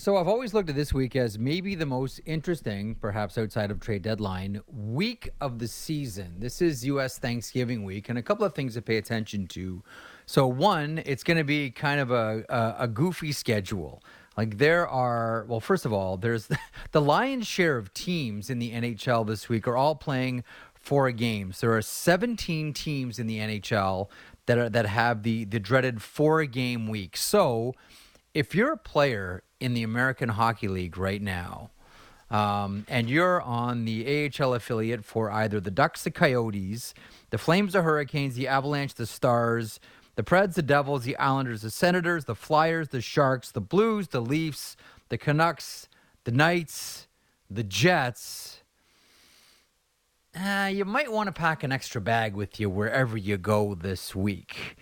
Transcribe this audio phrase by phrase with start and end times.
[0.00, 3.80] So I've always looked at this week as maybe the most interesting, perhaps outside of
[3.80, 6.36] trade deadline, week of the season.
[6.38, 7.18] This is U.S.
[7.18, 9.82] Thanksgiving week, and a couple of things to pay attention to.
[10.24, 14.02] So one, it's going to be kind of a, a, a goofy schedule.
[14.38, 16.48] Like there are, well, first of all, there's
[16.92, 21.60] the lion's share of teams in the NHL this week are all playing four games.
[21.60, 24.08] There are 17 teams in the NHL
[24.46, 27.18] that are that have the the dreaded four game week.
[27.18, 27.74] So
[28.34, 31.70] if you're a player in the American Hockey League right now,
[32.30, 36.94] um, and you're on the AHL affiliate for either the Ducks, the Coyotes,
[37.30, 39.80] the Flames, the Hurricanes, the Avalanche, the Stars,
[40.14, 44.20] the Preds, the Devils, the Islanders, the Senators, the Flyers, the Sharks, the Blues, the
[44.20, 44.76] Leafs,
[45.08, 45.88] the Canucks,
[46.24, 47.08] the Knights,
[47.50, 48.62] the Jets.
[50.38, 54.14] Uh, you might want to pack an extra bag with you wherever you go this
[54.14, 54.76] week.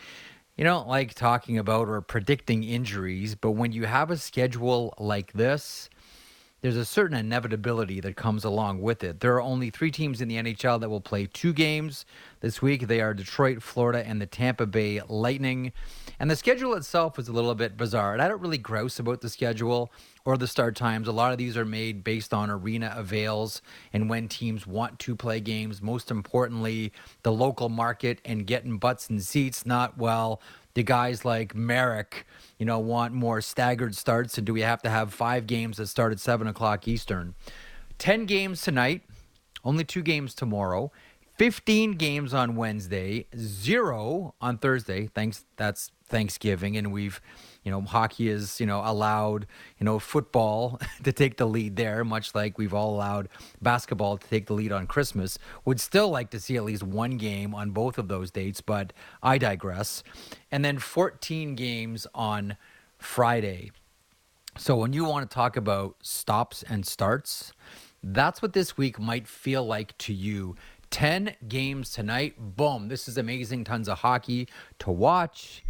[0.58, 5.32] You don't like talking about or predicting injuries, but when you have a schedule like
[5.32, 5.88] this,
[6.60, 9.20] there's a certain inevitability that comes along with it.
[9.20, 12.04] There are only three teams in the NHL that will play two games
[12.40, 12.88] this week.
[12.88, 15.72] They are Detroit, Florida, and the Tampa Bay Lightning.
[16.18, 18.12] And the schedule itself is a little bit bizarre.
[18.12, 19.92] And I don't really grouse about the schedule
[20.24, 21.06] or the start times.
[21.06, 23.62] A lot of these are made based on arena avails
[23.92, 25.80] and when teams want to play games.
[25.80, 30.40] Most importantly, the local market and getting butts and seats, not, well,
[30.78, 32.26] do guys like Marek,
[32.58, 34.38] you know, want more staggered starts?
[34.38, 37.34] And do we have to have five games that start at 7 o'clock Eastern?
[37.98, 39.02] 10 games tonight,
[39.64, 40.90] only two games tomorrow.
[41.36, 45.06] 15 games on Wednesday, zero on Thursday.
[45.06, 47.20] Thanks, that's Thanksgiving, and we've,
[47.62, 49.46] you know, hockey is, you know, allowed,
[49.78, 53.28] you know, football to take the lead there, much like we've all allowed
[53.60, 55.38] basketball to take the lead on Christmas.
[55.64, 58.92] Would still like to see at least one game on both of those dates, but
[59.22, 60.02] I digress.
[60.50, 62.56] And then 14 games on
[62.96, 63.70] Friday.
[64.56, 67.52] So when you want to talk about stops and starts,
[68.02, 70.56] that's what this week might feel like to you
[70.90, 72.34] 10 games tonight.
[72.38, 72.88] Boom.
[72.88, 73.64] This is amazing.
[73.64, 75.62] Tons of hockey to watch.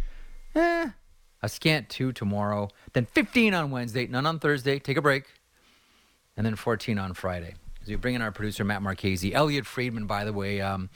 [0.55, 0.89] Eh,
[1.41, 2.69] a scant two tomorrow.
[2.93, 4.79] Then 15 on Wednesday, none on Thursday.
[4.79, 5.25] Take a break.
[6.37, 7.55] And then 14 on Friday.
[7.81, 9.33] As we bring in our producer, Matt Marchese.
[9.33, 10.89] Elliotte Friedman, by the way, um,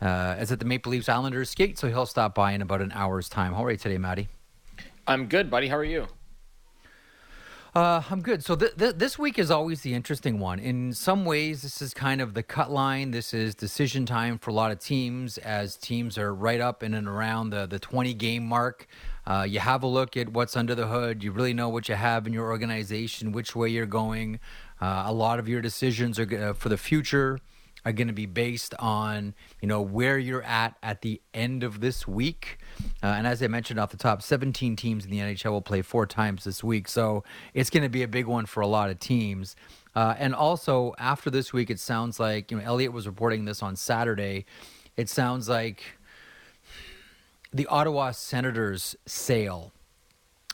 [0.00, 2.92] uh, is at the Maple Leafs Islanders skate, so he'll stop by in about an
[2.92, 3.54] hour's time.
[3.54, 4.28] How are you today, Matty?
[5.06, 5.68] I'm good, buddy.
[5.68, 6.08] How are you?
[7.74, 8.42] Uh, I'm good.
[8.42, 10.58] So th- th- this week is always the interesting one.
[10.58, 13.10] In some ways, this is kind of the cut line.
[13.10, 16.94] This is decision time for a lot of teams as teams are right up in
[16.94, 18.86] and around the, the 20 game mark.
[19.26, 21.24] Uh, you have a look at what's under the hood.
[21.24, 24.38] You really know what you have in your organization, which way you're going.
[24.80, 27.40] Uh, a lot of your decisions are uh, for the future
[27.86, 29.32] are going to be based on
[29.62, 32.58] you know where you're at at the end of this week.
[33.00, 35.82] Uh, and as I mentioned off the top, 17 teams in the NHL will play
[35.82, 37.22] four times this week, so
[37.54, 39.54] it's going to be a big one for a lot of teams.
[39.94, 43.62] Uh, and also after this week, it sounds like you know Elliotte was reporting this
[43.62, 44.44] on Saturday.
[44.96, 45.84] It sounds like
[47.56, 49.72] the Ottawa Senators sale,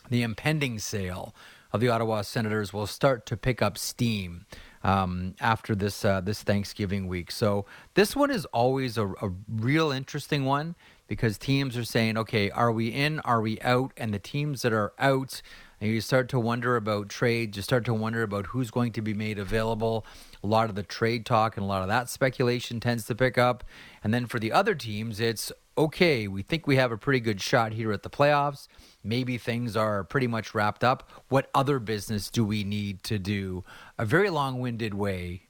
[0.09, 1.35] the impending sale
[1.73, 4.45] of the Ottawa Senators, will start to pick up steam
[4.83, 7.31] um, after this uh, this Thanksgiving week.
[7.31, 7.65] So
[7.95, 10.75] this one is always a, a real interesting one
[11.07, 13.19] because teams are saying, okay, are we in?
[13.21, 13.91] Are we out?
[13.97, 15.41] And the teams that are out,
[15.81, 17.57] and you start to wonder about trades.
[17.57, 20.05] You start to wonder about who's going to be made available.
[20.41, 23.37] A lot of the trade talk and a lot of that speculation tends to pick
[23.37, 23.63] up.
[24.03, 27.41] And then for the other teams, it's okay, we think we have a pretty good
[27.41, 28.67] shot here at the playoffs.
[29.03, 31.09] Maybe things are pretty much wrapped up.
[31.29, 33.63] What other business do we need to do?
[33.97, 35.43] A very long winded way,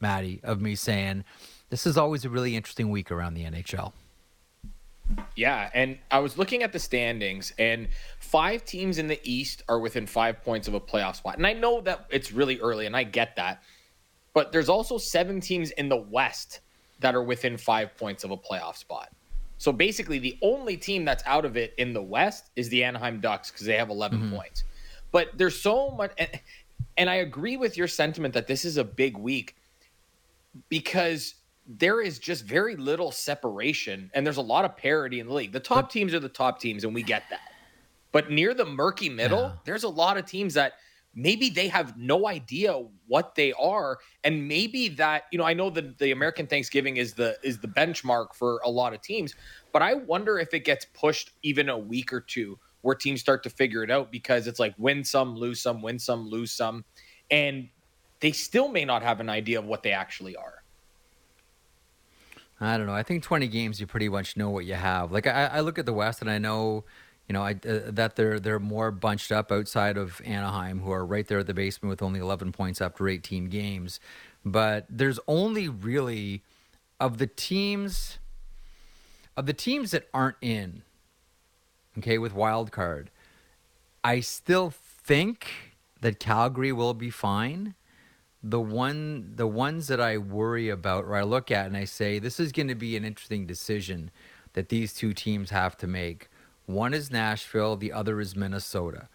[0.00, 1.24] Maddie, of me saying
[1.70, 3.92] this is always a really interesting week around the NHL.
[5.36, 7.88] Yeah, and I was looking at the standings, and
[8.20, 11.36] five teams in the East are within five points of a playoff spot.
[11.36, 13.62] And I know that it's really early, and I get that.
[14.34, 16.60] But there's also seven teams in the West
[17.00, 19.08] that are within five points of a playoff spot.
[19.58, 23.20] So basically, the only team that's out of it in the West is the Anaheim
[23.20, 24.36] Ducks because they have 11 mm-hmm.
[24.36, 24.64] points.
[25.10, 26.28] But there's so much, and,
[26.96, 29.56] and I agree with your sentiment that this is a big week
[30.68, 31.34] because
[31.66, 35.52] there is just very little separation and there's a lot of parity in the league.
[35.52, 37.40] The top teams are the top teams, and we get that.
[38.12, 39.52] But near the murky middle, yeah.
[39.64, 40.74] there's a lot of teams that
[41.14, 45.70] maybe they have no idea what they are and maybe that you know i know
[45.70, 49.34] that the american thanksgiving is the is the benchmark for a lot of teams
[49.72, 53.42] but i wonder if it gets pushed even a week or two where teams start
[53.42, 56.84] to figure it out because it's like win some lose some win some lose some
[57.30, 57.68] and
[58.20, 60.62] they still may not have an idea of what they actually are.
[62.60, 62.94] I don't know.
[62.94, 65.12] I think 20 games you pretty much know what you have.
[65.12, 66.84] Like i, I look at the west and i know
[67.28, 71.04] you know, I, uh, that they're they're more bunched up outside of Anaheim, who are
[71.04, 74.00] right there at the basement with only 11 points after 18 games.
[74.44, 76.42] But there's only really
[76.98, 78.18] of the teams
[79.36, 80.82] of the teams that aren't in,
[81.98, 83.10] okay, with wild card.
[84.02, 85.48] I still think
[86.00, 87.74] that Calgary will be fine.
[88.42, 92.18] The one the ones that I worry about or I look at and I say
[92.18, 94.10] this is going to be an interesting decision
[94.54, 96.28] that these two teams have to make
[96.68, 99.08] one is Nashville, the other is Minnesota.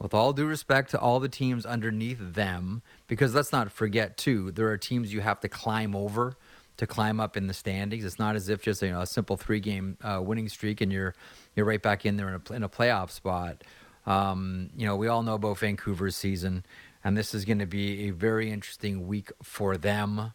[0.00, 4.50] With all due respect to all the teams underneath them, because let's not forget too,
[4.50, 6.36] there are teams you have to climb over
[6.78, 8.04] to climb up in the standings.
[8.04, 10.92] It's not as if just you know a simple three game uh, winning streak and
[10.92, 11.14] you're
[11.54, 13.62] you're right back in there in a, in a playoff spot.
[14.04, 16.66] Um, you know, we all know about Vancouver's season,
[17.04, 20.32] and this is going to be a very interesting week for them.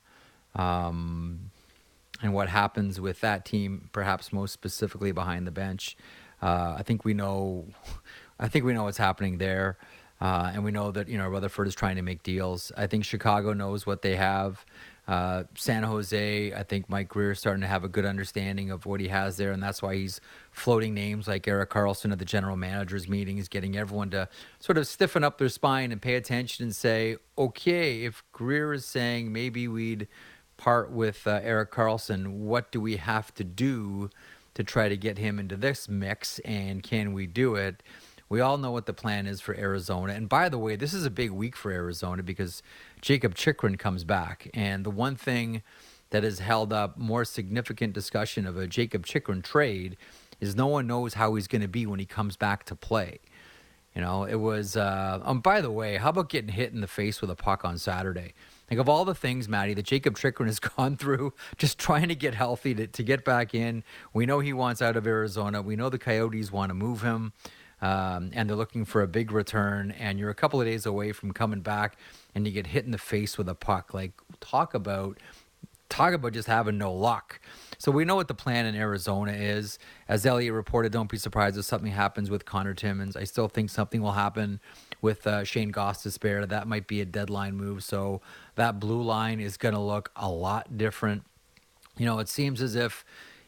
[0.56, 1.51] Um,
[2.21, 5.97] and what happens with that team, perhaps most specifically behind the bench.
[6.41, 7.65] Uh, I think we know.
[8.39, 9.77] I think we know what's happening there,
[10.19, 12.71] uh, and we know that you know Rutherford is trying to make deals.
[12.75, 14.65] I think Chicago knows what they have.
[15.07, 18.85] Uh, San Jose, I think Mike Grier is starting to have a good understanding of
[18.85, 20.21] what he has there, and that's why he's
[20.51, 23.37] floating names like Erik Karlsson at the general managers meeting.
[23.37, 24.29] He's getting everyone to
[24.59, 28.85] sort of stiffen up their spine and pay attention and say, okay, if Greer is
[28.85, 30.07] saying maybe we'd
[30.55, 34.09] part with uh, Erik Karlsson, what do we have to do
[34.53, 37.81] to try to get him into this mix, and can we do it?
[38.30, 40.13] We all know what the plan is for Arizona.
[40.13, 42.63] And by the way, this is a big week for Arizona because
[43.01, 44.50] Jakob Chychrun comes back.
[44.53, 45.63] And the one thing
[46.12, 49.98] that has held up more significant discussion of a Jakob Chychrun trade
[50.39, 53.19] is no one knows how he's going to be when he comes back to play.
[53.95, 54.77] You know, it was.
[54.77, 55.42] Uh, um.
[55.42, 58.33] By the way, how about getting hit in the face with a puck on Saturday?
[58.71, 62.15] Like of all the things, Maddie, that Jakob Chychrun has gone through, just trying to
[62.15, 63.83] get healthy to, to get back in.
[64.13, 65.62] We know he wants out of Arizona.
[65.62, 67.33] We know the Coyotes want to move him,
[67.81, 69.91] um, and they're looking for a big return.
[69.91, 71.97] And you're a couple of days away from coming back,
[72.33, 73.94] and you get hit in the face with a puck.
[73.94, 75.19] Like talk about
[75.89, 77.41] talk about just having no luck.
[77.77, 79.77] So we know what the plan in Arizona is.
[80.07, 83.18] As Elliotte reported, don't be surprised if something happens with Connor Timmins.
[83.18, 84.59] I still think something will happen
[85.01, 86.47] with uh, Shane Gostisbehere.
[86.47, 87.83] That might be a deadline move.
[87.83, 88.21] So
[88.56, 91.24] that blue line is going to look a lot different.
[91.98, 93.06] You know, it seems as if,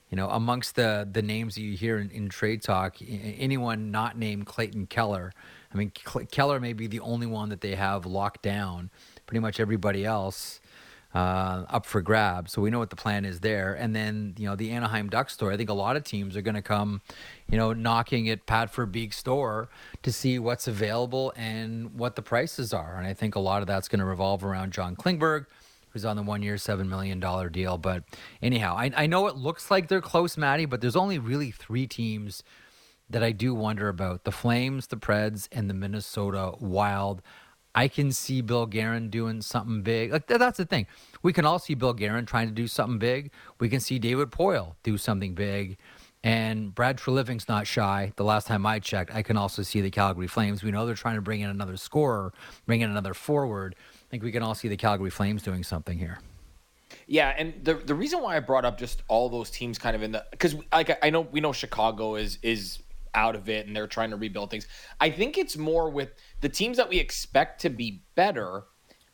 [0.10, 4.18] you know, amongst the the names that you hear in, in trade talk, anyone not
[4.18, 5.34] named Clayton Keller.
[5.74, 8.92] I mean, Keller may be the only one that they have locked down.
[9.26, 10.60] Pretty much everybody else
[11.14, 12.52] uh, up for grabs.
[12.52, 13.74] So we know what the plan is there.
[13.74, 16.42] And then, you know, the Anaheim Duck store, I think a lot of teams are
[16.42, 17.02] going to come,
[17.50, 19.70] you know, knocking at Pat Verbeek's store
[20.02, 22.96] to see what's available and what the prices are.
[22.98, 25.46] And I think a lot of that's going to revolve around John Klingberg,
[25.90, 27.20] who's on the one year, $7 million
[27.52, 27.78] deal.
[27.78, 28.04] But
[28.42, 31.86] anyhow, I, I know it looks like they're close, Maddie, but there's only really three
[31.86, 32.44] teams
[33.08, 37.22] that I do wonder about the Flames, the Preds, and the Minnesota Wild.
[37.76, 40.12] I can see Bill Guerin doing something big.
[40.12, 40.88] Like that's the thing.
[41.22, 43.32] We can all see Bill Guerin trying to do something big.
[43.60, 45.78] We can see David Poile do something big.
[46.26, 48.14] And Brad Treliving's not shy.
[48.16, 50.64] The last time I checked, I can also see the Calgary Flames.
[50.64, 52.34] We know they're trying to bring in another scorer,
[52.66, 53.76] bring in another forward.
[53.78, 56.20] I think we can all see the Calgary Flames doing something here.
[57.08, 60.04] Yeah, and the the reason why I brought up just all those teams kind of
[60.04, 62.83] in the because like I know we know Chicago is is
[63.16, 64.68] out of it and they're trying to rebuild things.
[65.00, 66.10] I think it's more with
[66.42, 68.64] the teams that we expect to be better.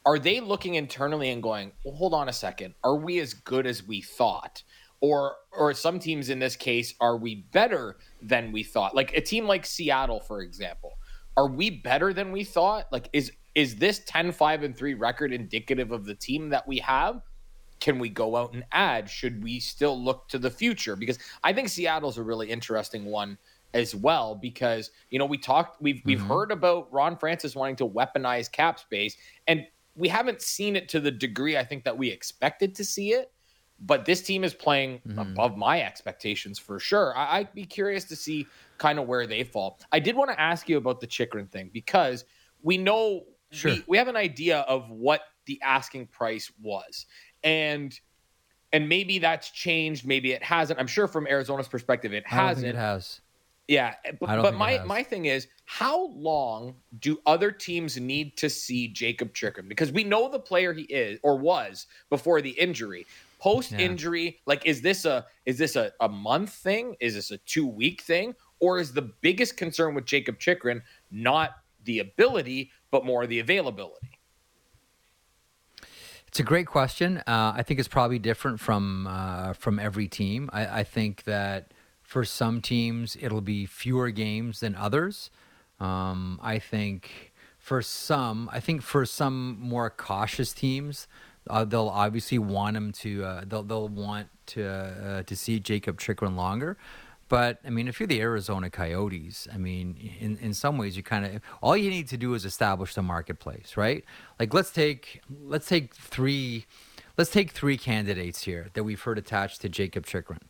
[0.05, 3.67] Are they looking internally and going, well, hold on a second, are we as good
[3.67, 4.63] as we thought?
[5.01, 8.95] Or or some teams in this case, are we better than we thought?
[8.95, 10.93] Like a team like Seattle, for example.
[11.37, 12.87] Are we better than we thought?
[12.91, 17.21] Like is is this 10-5 and 3 record indicative of the team that we have?
[17.79, 19.09] Can we go out and add?
[19.09, 20.95] Should we still look to the future?
[20.95, 23.37] Because I think Seattle's a really interesting one
[23.73, 26.27] as well because you know we talked we've we've mm-hmm.
[26.27, 29.15] heard about Ron Francis wanting to weaponize cap space
[29.47, 33.13] and we haven't seen it to the degree I think that we expected to see
[33.13, 33.31] it
[33.81, 35.19] but this team is playing mm-hmm.
[35.19, 38.47] above my expectations for sure I, would be curious to see
[38.77, 41.69] kind of where they fall I did want to ask you about the Chychrun thing
[41.71, 42.25] because
[42.63, 43.71] we know sure.
[43.71, 47.05] we, we have an idea of what the asking price was
[47.43, 47.99] and
[48.71, 52.75] and maybe that's changed maybe it hasn't i'm sure from arizona's perspective it hasn't it
[52.75, 53.21] has
[53.69, 58.87] yeah, but, but my my thing is, how long do other teams need to see
[58.87, 59.67] Jakob Chychrun?
[59.67, 63.05] Because we know the player he is or was before the injury.
[63.39, 64.31] Post injury, yeah.
[64.47, 66.95] like is this a is this a, a month thing?
[66.99, 68.33] Is this a two week thing?
[68.59, 71.51] Or is the biggest concern with Jakob Chychrun not
[71.85, 74.19] the ability, but more the availability?
[76.27, 77.19] It's a great question.
[77.19, 80.49] Uh, I think it's probably different from uh, from every team.
[80.51, 81.71] I, I think that
[82.09, 85.29] For some teams, it'll be fewer games than others.
[85.79, 91.07] Um, I think for some, I think for some more cautious teams,
[91.47, 93.23] uh, they'll obviously want him to.
[93.23, 96.77] Uh, they'll they'll want to uh, to see Jakob Chychrun longer.
[97.27, 101.03] But I mean, if you're the Arizona Coyotes, I mean, in, in some ways, you
[101.03, 104.03] kind of all you need to do is establish the marketplace, right?
[104.39, 106.65] Like let's take let's take three
[107.19, 110.48] let's take three candidates here that we've heard attached to Jakob Chychrun.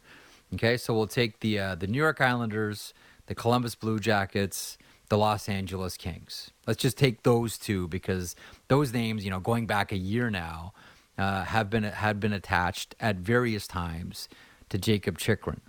[0.53, 2.93] Okay, so we'll take the uh, the New York Islanders,
[3.27, 4.77] the Columbus Blue Jackets,
[5.09, 6.51] the Los Angeles Kings.
[6.65, 8.35] Let's just take those two because
[8.67, 10.73] those names, you know, going back a year now,
[11.19, 14.27] uh, have been had been attached at various times
[14.69, 15.61] to Jakob Chychrun.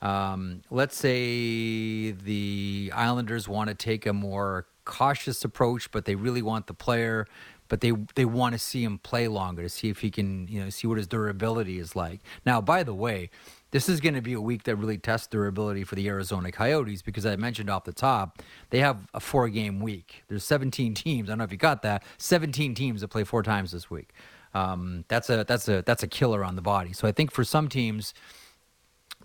[0.00, 6.40] Um, let's say the Islanders want to take a more cautious approach, but they really
[6.40, 7.26] want the player,
[7.68, 10.62] but they they want to see him play longer to see if he can, you
[10.62, 12.20] know, see what his durability is like.
[12.46, 13.28] Now, by the way,
[13.70, 17.02] this is going to be a week that really tests durability for the Arizona Coyotes
[17.02, 20.24] because I mentioned off the top they have a four game week.
[20.28, 21.28] There's 17 teams.
[21.28, 22.02] I don't know if you got that.
[22.18, 24.12] 17 teams that play four times this week.
[24.54, 26.92] Um, that's a that's a that's a killer on the body.
[26.92, 28.14] So I think for some teams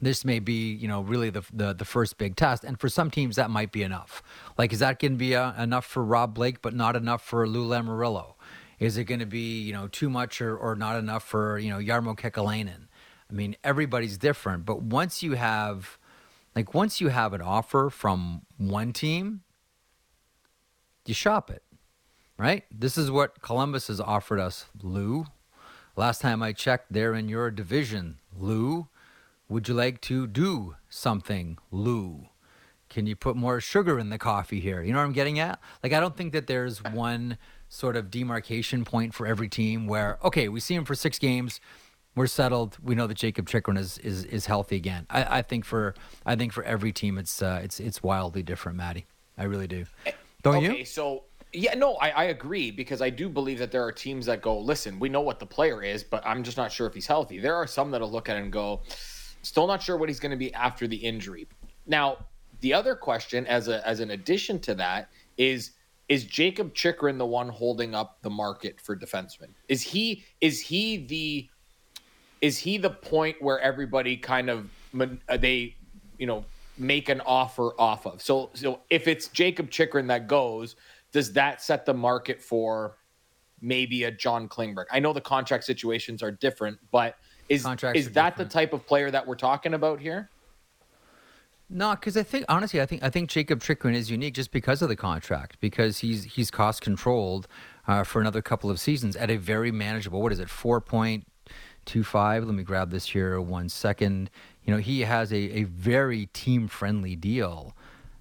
[0.01, 2.63] this may be, you know, really the, the, the first big test.
[2.63, 4.21] And for some teams, that might be enough.
[4.57, 7.47] Like, is that going to be uh, enough for Rob Blake, but not enough for
[7.47, 8.33] Lou Lamoriello?
[8.77, 11.69] Is it going to be, you know, too much or, or not enough for, you
[11.69, 12.87] know, Jarmo Kekalainen?
[13.29, 14.65] I mean, everybody's different.
[14.65, 15.97] But once you have,
[16.55, 19.41] like, once you have an offer from one team,
[21.05, 21.63] you shop it,
[22.37, 22.63] right?
[22.71, 25.25] This is what Columbus has offered us, Lou.
[25.95, 28.87] Last time I checked, they're in your division, Lou.
[29.47, 32.29] Would you like to do something, Lou?
[32.89, 34.81] Can you put more sugar in the coffee here?
[34.81, 35.59] You know what I'm getting at?
[35.83, 37.37] Like, I don't think that there's one
[37.69, 41.59] sort of demarcation point for every team where, okay, we see him for six games,
[42.15, 42.77] we're settled.
[42.81, 45.05] We know that Jakob Chychrun is, is is healthy again.
[45.09, 45.95] I, I think for
[46.25, 49.05] I think for every team, it's uh, it's it's wildly different, Maddie.
[49.37, 49.85] I really do.
[50.43, 50.85] Don't okay, you?
[50.85, 54.41] So yeah, no, I, I agree because I do believe that there are teams that
[54.41, 57.07] go, listen, we know what the player is, but I'm just not sure if he's
[57.07, 57.39] healthy.
[57.39, 58.81] There are some that'll look at it and go,
[59.45, 61.47] Still not sure what he's going to be after the injury.
[61.85, 62.25] Now,
[62.61, 65.71] the other question, as a as an addition to that, is
[66.09, 69.49] is Jakob Chychrun the one holding up the market for defensemen?
[69.67, 71.47] Is he is he the
[72.45, 75.75] is he the point where everybody kind of uh, they
[76.19, 76.45] you know
[76.77, 78.21] make an offer off of?
[78.21, 80.75] So so if it's Jakob Chychrun that goes,
[81.11, 82.97] does that set the market for
[83.61, 84.85] maybe a John Klingberg?
[84.91, 87.15] I know the contract situations are different, but
[87.49, 88.51] is Contracts is that different.
[88.51, 90.29] the type of player that we're talking about here?
[91.67, 94.83] No, because I think honestly, I think I think Jakob Chychrun is unique just because
[94.83, 97.47] of the contract, because he's he's cost controlled
[97.87, 100.21] uh, for another couple of seasons at a very manageable.
[100.21, 101.25] What is it, four point
[101.85, 102.43] two five?
[102.43, 104.29] Let me grab this here one second.
[104.63, 107.75] You know, he has a, a very team friendly deal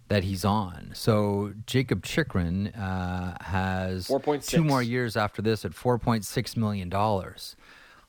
[0.08, 0.90] that he's on.
[0.94, 4.08] So Jakob Chychrun uh, has
[4.46, 7.56] two more years after this at four point six million dollars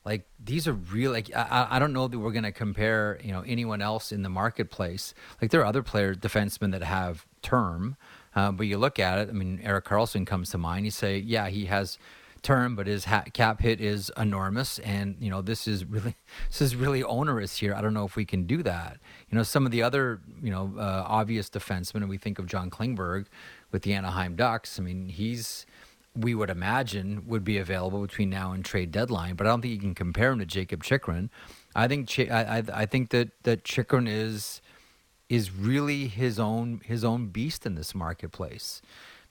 [0.06, 3.32] like these are real like I, I don't know that we're going to compare you
[3.32, 7.96] know anyone else in the marketplace like there are other players defensemen that have term
[8.34, 11.18] uh, but you look at it i mean Erik Karlsson comes to mind you say
[11.18, 11.98] yeah he has
[12.46, 16.14] term but his cap hit is enormous and you know this is really
[16.48, 18.98] this is really onerous here i don't know if we can do that
[19.28, 22.46] you know some of the other you know uh, obvious defensemen and we think of
[22.46, 23.26] john klingberg
[23.72, 25.66] with the anaheim ducks i mean he's
[26.16, 29.34] we would imagine would be available between now and trade deadline.
[29.34, 31.28] But I don't think you can compare him to Jakob Chychrun.
[31.74, 34.62] I think Ch- I, I, I think that that Chychrun is
[35.28, 38.80] is really his own his own beast in this marketplace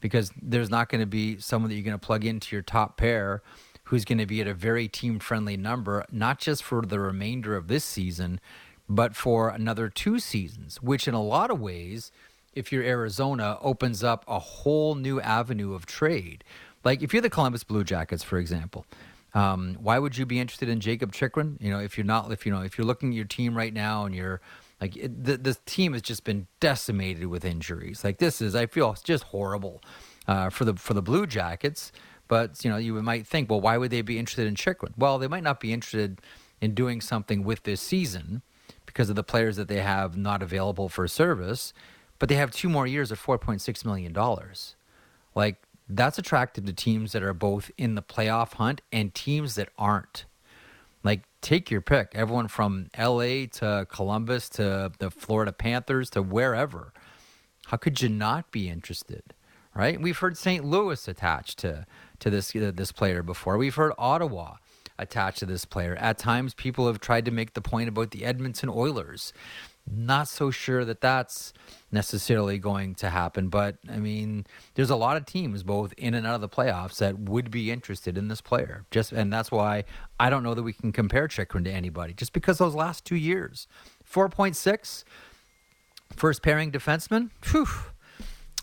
[0.06, 2.96] because there's not going to be someone that you're going to plug into your top
[2.96, 3.42] pair
[3.86, 7.56] who's going to be at a very team friendly number not just for the remainder
[7.56, 8.40] of this season
[8.88, 12.12] but for another two seasons which in a lot of ways
[12.54, 16.44] if you're Arizona opens up a whole new avenue of trade
[16.86, 18.86] like if you're the Columbus Blue Jackets, for example,
[19.34, 21.58] um, why would you be interested in Jakob Chychrun?
[21.60, 23.74] You know, if you're not, if you know, if you're looking at your team right
[23.74, 24.40] now and you're
[24.82, 28.04] like it, the the team has just been decimated with injuries.
[28.04, 29.82] Like this is, I feel, just horrible
[30.28, 31.92] uh, for the for the Blue Jackets.
[32.28, 34.94] But you know, you might think, well, why would they be interested in Chychrun?
[34.98, 36.20] Well, they might not be interested
[36.60, 38.42] in doing something with this season
[38.86, 41.74] because of the players that they have not available for service.
[42.18, 44.76] But they have two more years of four point six million dollars.
[45.36, 49.70] Like that's attractive to teams that are both in the playoff hunt and teams that
[49.78, 50.26] aren't.
[51.06, 52.14] Like, take your pick.
[52.16, 56.94] Everyone from LA to Columbus to the Florida Panthers to wherever.
[57.68, 59.22] How could you not be interested?
[59.76, 60.02] Right?
[60.02, 60.66] We've heard St.
[60.66, 61.86] Louis attached to
[62.20, 63.58] to this uh, this player before.
[63.58, 64.56] We've heard Ottawa
[64.98, 65.96] attached to this player.
[65.98, 69.32] At times, people have tried to make the point about the Edmonton Oilers
[69.88, 71.54] Not so sure that that's
[71.92, 76.26] necessarily going to happen, but I mean, there's a lot of teams both in and
[76.26, 78.86] out of the playoffs that would be interested in this player.
[78.90, 79.84] Just and that's why
[80.20, 83.16] I don't know that we can compare Chychrun to anybody, just because those last two
[83.16, 83.68] years,
[84.04, 85.06] four point six,
[86.16, 87.30] first pairing defenseman.
[87.52, 87.68] Whew,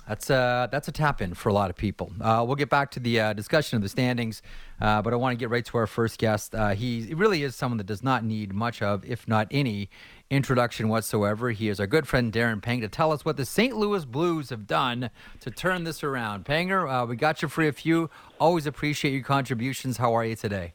[0.08, 2.12] that's a that's a tap in for a lot of people.
[2.20, 4.42] Uh, we'll get back to the uh, discussion of the standings,
[4.80, 6.54] uh, but I want to get right to our first guest.
[6.54, 9.88] Uh, he really is someone that does not need much of, if not any,
[10.32, 11.50] introduction whatsoever.
[11.50, 13.76] He is our good friend Darren Pang to tell us what the St.
[13.76, 15.10] Louis Blues have done
[15.40, 16.46] to turn this around.
[16.46, 18.08] Panger, uh, we got you for a few.
[18.40, 19.98] Always appreciate your contributions.
[19.98, 20.72] How are you today?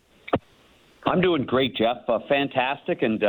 [1.08, 1.98] I'm doing great, Jeff.
[2.08, 3.24] Uh, fantastic, and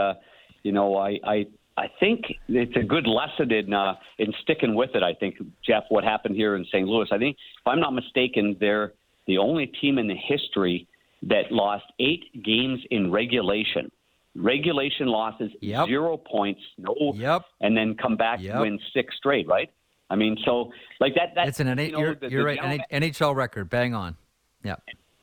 [0.63, 1.47] you know I, I
[1.79, 5.03] I think it's a good lesson in uh, in sticking with it.
[5.03, 6.87] I think Jeff, what happened here in St.
[6.87, 7.07] Louis.
[7.13, 8.93] I think, if I'm not mistaken, they're
[9.27, 10.89] the only team in the history
[11.23, 13.91] that lost eight games in regulation.
[14.39, 15.87] Regulation losses, yep.
[15.87, 17.43] zero points, no, yep.
[17.61, 18.61] and then come back yep.
[18.61, 19.49] win six straight.
[19.49, 19.71] Right?
[20.11, 21.35] I mean, so like that.
[21.35, 22.81] That it's an you know, you're, the, you're the right.
[22.93, 24.17] NHL record, bang on.
[24.63, 24.77] Yeah.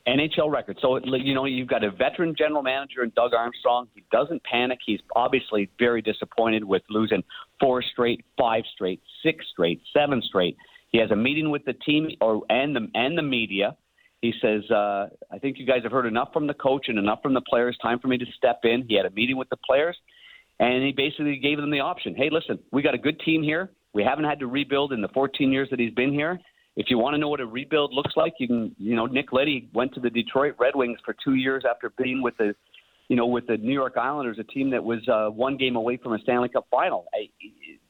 [0.06, 0.78] NHL record.
[0.80, 3.88] So you know you've got a veteran general manager in Doug Armstrong.
[3.94, 4.78] He doesn't panic.
[4.86, 7.24] He's obviously very disappointed with losing
[7.58, 10.56] four straight, five straight, six straight, seven straight.
[10.90, 13.76] He has a meeting with the team or and the and the media.
[14.26, 17.22] He says, uh, "I think you guys have heard enough from the coach and enough
[17.22, 17.76] from the players.
[17.82, 19.96] Time for me to step in." He had a meeting with the players,
[20.58, 23.70] and he basically gave them the option: "Hey, listen, we got a good team here.
[23.92, 26.40] We haven't had to rebuild in the 14 years that he's been here."
[26.76, 29.32] if you want to know what a rebuild looks like, you can, you know, Nick
[29.32, 32.54] Leddy went to the Detroit Red Wings for two years after being with the,
[33.08, 35.96] you know, with the New York Islanders, a team that was uh, one game away
[35.96, 37.06] from a Stanley Cup final.
[37.14, 37.30] I,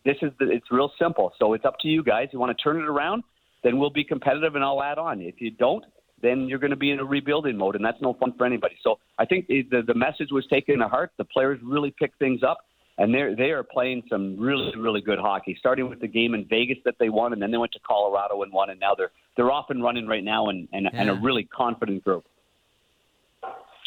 [0.05, 1.33] this is the, it's real simple.
[1.39, 2.29] So it's up to you guys.
[2.33, 3.25] You want to turn it around,
[3.65, 5.21] then we'll be competitive and I'll add on.
[5.21, 5.85] If you don't,
[6.23, 8.77] then you're going to be in a rebuilding mode, and that's no fun for anybody.
[8.83, 11.13] So I think the the message was taken to heart.
[11.19, 12.59] The players really picked things up
[12.99, 15.57] and they they are playing some really really good hockey.
[15.59, 18.43] Starting with the game in Vegas that they won, and then they went to Colorado
[18.43, 21.01] and won, and now they're they're off and running right now, and and, yeah.
[21.01, 22.25] and a really confident group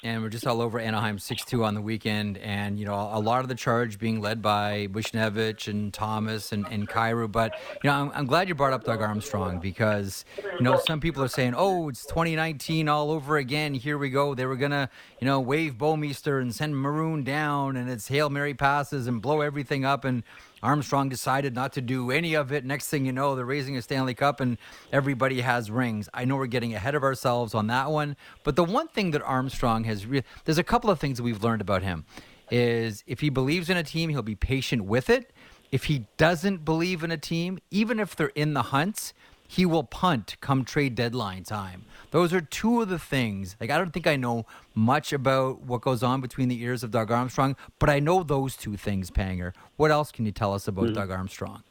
[0.03, 2.37] and we're just all over Anaheim 6 2 on the weekend.
[2.37, 6.65] And, you know, a lot of the charge being led by Buchnevich and Thomas and,
[6.71, 7.31] and Kyrou.
[7.31, 11.01] But, you know, I'm, I'm, glad you brought up Doug Armstrong because, you know, some
[11.01, 13.73] people are saying, oh, it's 2019 all over again.
[13.73, 14.35] Here we go.
[14.35, 18.29] They were going to, you know, wave Bouwmeester and send Maroon down and it's Hail
[18.29, 20.05] Mary passes and blow everything up.
[20.05, 20.23] And,
[20.61, 22.65] Armstrong decided not to do any of it.
[22.65, 24.57] Next thing you know, they're raising a Stanley Cup and
[24.91, 26.09] everybody has rings.
[26.13, 29.21] I know we're getting ahead of ourselves on that one, but the one thing that
[29.21, 32.05] Armstrong has re- there's a couple of things that we've learned about him
[32.51, 35.31] is if he believes in a team, he'll be patient with it.
[35.71, 39.13] If he doesn't believe in a team, even if they're in the hunts,
[39.51, 41.83] he will punt come trade deadline time.
[42.11, 43.55] Those are two of the things.
[43.59, 46.91] Like I don't think I know much about what goes on between the ears of
[46.91, 49.53] Doug Armstrong, but I know those two things, Panger.
[49.75, 50.93] What else can you tell us about mm-hmm.
[50.93, 51.63] Doug Armstrong?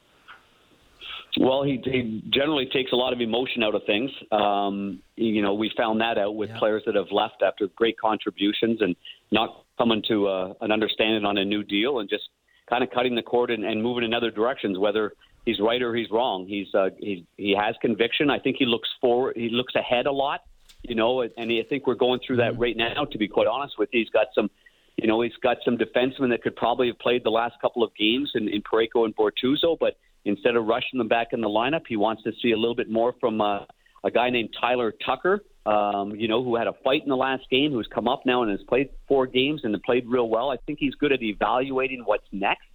[1.39, 4.11] Well, he, he generally takes a lot of emotion out of things.
[4.29, 6.59] Um, you know, we found that out with yeah.
[6.59, 8.93] players that have left after great contributions and
[9.31, 12.23] not coming to uh, an understanding on a new deal and just
[12.69, 15.13] kind of cutting the cord and, and moving in other directions, whether
[15.45, 16.45] he's right or he's wrong.
[16.47, 18.29] He's uh, he he has conviction.
[18.29, 19.35] I think he looks forward.
[19.35, 20.41] He looks ahead a lot,
[20.83, 21.21] you know.
[21.21, 22.61] And I think we're going through that mm-hmm.
[22.61, 23.05] right now.
[23.05, 24.49] To be quite honest with you, he's got some,
[24.97, 27.95] you know, he's got some defensemen that could probably have played the last couple of
[27.95, 31.83] games in, in Parayko and Bortuzzo, but instead of rushing them back in the lineup,
[31.87, 33.61] he wants to see a little bit more from uh,
[34.03, 35.43] a guy named Tyler Tucker.
[35.65, 38.41] Um, you know, who had a fight in the last game, who's come up now
[38.41, 40.49] and has played four games and played real well.
[40.49, 42.68] I think he's good at evaluating what's next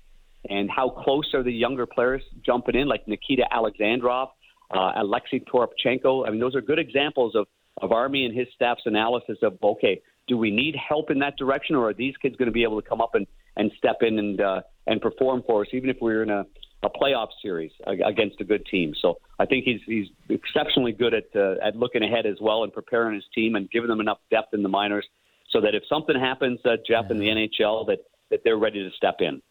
[0.49, 4.29] and how close are the younger players jumping in, like Nikita Alexandrov,
[4.71, 6.27] uh, Alexei Toropchenko.
[6.27, 7.47] I mean, those are good examples of,
[7.81, 11.77] of Army and his staff's analysis of, okay, do we need help in that direction,
[11.77, 13.27] or are these kids going to be able to come up and,
[13.57, 16.45] and step in and uh, and perform for us, even if we're in a,
[16.83, 18.95] a playoff series against a good team?
[19.01, 22.73] So I think he's he's exceptionally good at uh, at looking ahead as well and
[22.73, 25.07] preparing his team and giving them enough depth in the minors
[25.51, 27.99] so that if something happens, uh, Jeff, in the NHL, that
[28.31, 29.43] that they're ready to step in.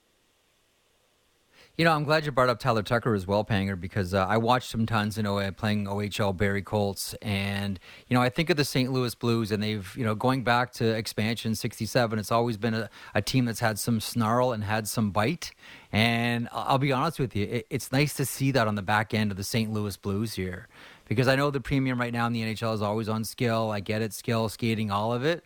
[1.75, 4.38] You know, I'm glad you brought up Tyler Tucker as well, Panger, because uh, I
[4.38, 8.57] watched some tons in OA playing OHL Barrie Colts, and you know, I think of
[8.57, 8.93] the St.
[8.93, 12.91] Louis Blues, and they've you know going back to expansion '67, it's always been a,
[13.15, 15.49] a, team that's had some snarl and had some bite.
[15.91, 19.15] And I'll be honest with you, it, it's nice to see that on the back
[19.15, 19.73] end of the St.
[19.73, 20.67] Louis Blues here,
[21.05, 23.71] because I know the premium right now in the NHL is always on skill.
[23.71, 25.43] I get it, skill, skating, all of it.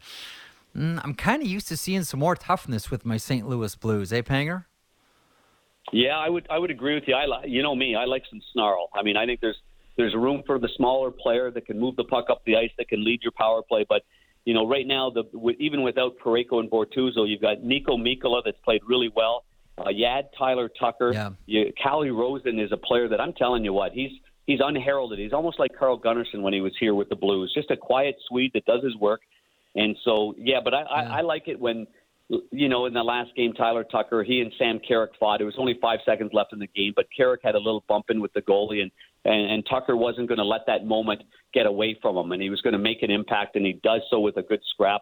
[0.76, 3.48] Mm, I'm kind of used to seeing some more toughness with my St.
[3.48, 4.66] Louis Blues, eh, Panger?
[5.92, 7.16] Yeah, I would I would agree with you.
[7.16, 8.90] I li- you know me, I like some snarl.
[8.94, 9.58] I mean, I think there's
[9.96, 12.88] there's room for the smaller player that can move the puck up the ice, that
[12.88, 13.86] can lead your power play.
[13.88, 14.04] But
[14.46, 15.24] you know, right now, the
[15.60, 19.44] even without Parayko and Bortuzzo, you've got Niko Mikkola that's played really well.
[19.78, 21.12] Uh, you add Tyler Tucker.
[21.14, 21.30] Yeah.
[21.46, 24.12] You, Calle Rosen is a player that I'm telling you what he's
[24.46, 25.20] he's unheralded.
[25.20, 27.52] He's almost like Carl Gunnarsson when he was here with the Blues.
[27.54, 29.22] Just a quiet Swede that does his work.
[29.76, 30.88] And so yeah, but I, yeah.
[30.90, 31.88] I, I like it when
[32.52, 35.40] you know, in the last game, Tyler Tucker, he and Sam Carrick fought.
[35.40, 38.06] It was only five seconds left in the game, but Carrick had a little bump
[38.10, 38.92] in with the goalie, and
[39.26, 41.22] and, and Tucker wasn't going to let that moment
[41.54, 44.02] get away from him, and he was going to make an impact, and he does
[44.10, 45.02] so with a good scrap.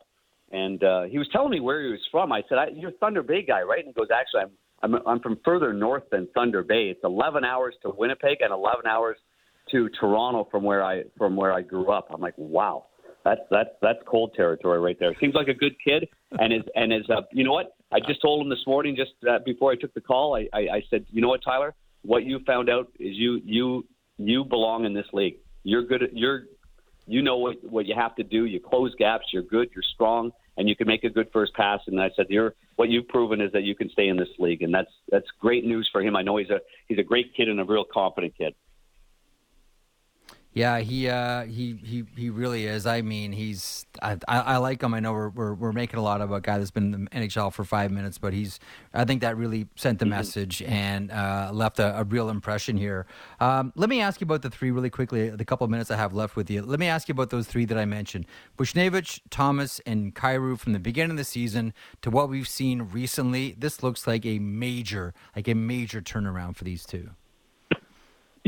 [0.52, 2.32] And uh, he was telling me where he was from.
[2.32, 4.52] I said, I, "You're Thunder Bay guy, right?" And he goes, "Actually,
[4.84, 6.90] I'm I'm I'm from further north than Thunder Bay.
[6.90, 9.18] It's 11 hours to Winnipeg and 11 hours
[9.72, 12.86] to Toronto from where I from where I grew up." I'm like, "Wow."
[13.26, 15.12] That's that's that's cold territory right there.
[15.20, 16.08] Seems like a good kid,
[16.40, 17.76] and is and is uh, you know what?
[17.92, 20.36] I just told him this morning, just uh, before I took the call.
[20.36, 21.74] I, I I said, you know what, Tyler?
[22.04, 23.84] What you found out is you you
[24.18, 25.38] you belong in this league.
[25.64, 26.04] You're good.
[26.14, 26.44] You're
[27.08, 28.46] you know what what you have to do.
[28.46, 29.26] You close gaps.
[29.34, 29.70] You're good.
[29.74, 31.80] You're strong, and you can make a good first pass.
[31.88, 34.62] And I said, you're what you've proven is that you can stay in this league,
[34.62, 36.16] and that's that's great news for him.
[36.16, 38.54] I know he's a he's a great kid and a real confident kid.
[40.56, 42.86] Yeah, he uh, he he he really is.
[42.86, 44.94] I mean, he's I, I, like him.
[44.94, 47.10] I know we're, we're, we're making a lot of a guy that's been in the
[47.10, 48.62] NHL for five minutes, but he's
[48.94, 50.12] I think that really sent the mm-hmm.
[50.12, 53.06] message and uh, left a, a, real impression here.
[53.42, 55.30] Um, let me ask you about the three really quickly.
[55.30, 56.62] The couple of minutes I have left with you.
[56.62, 58.26] Let me ask you about those three that I mentioned:
[58.58, 60.58] Buchnevich, Thomas, and Kyrou.
[60.58, 64.40] From the beginning of the season to what we've seen recently, this looks like a
[64.40, 67.10] major like a major turnaround for these two.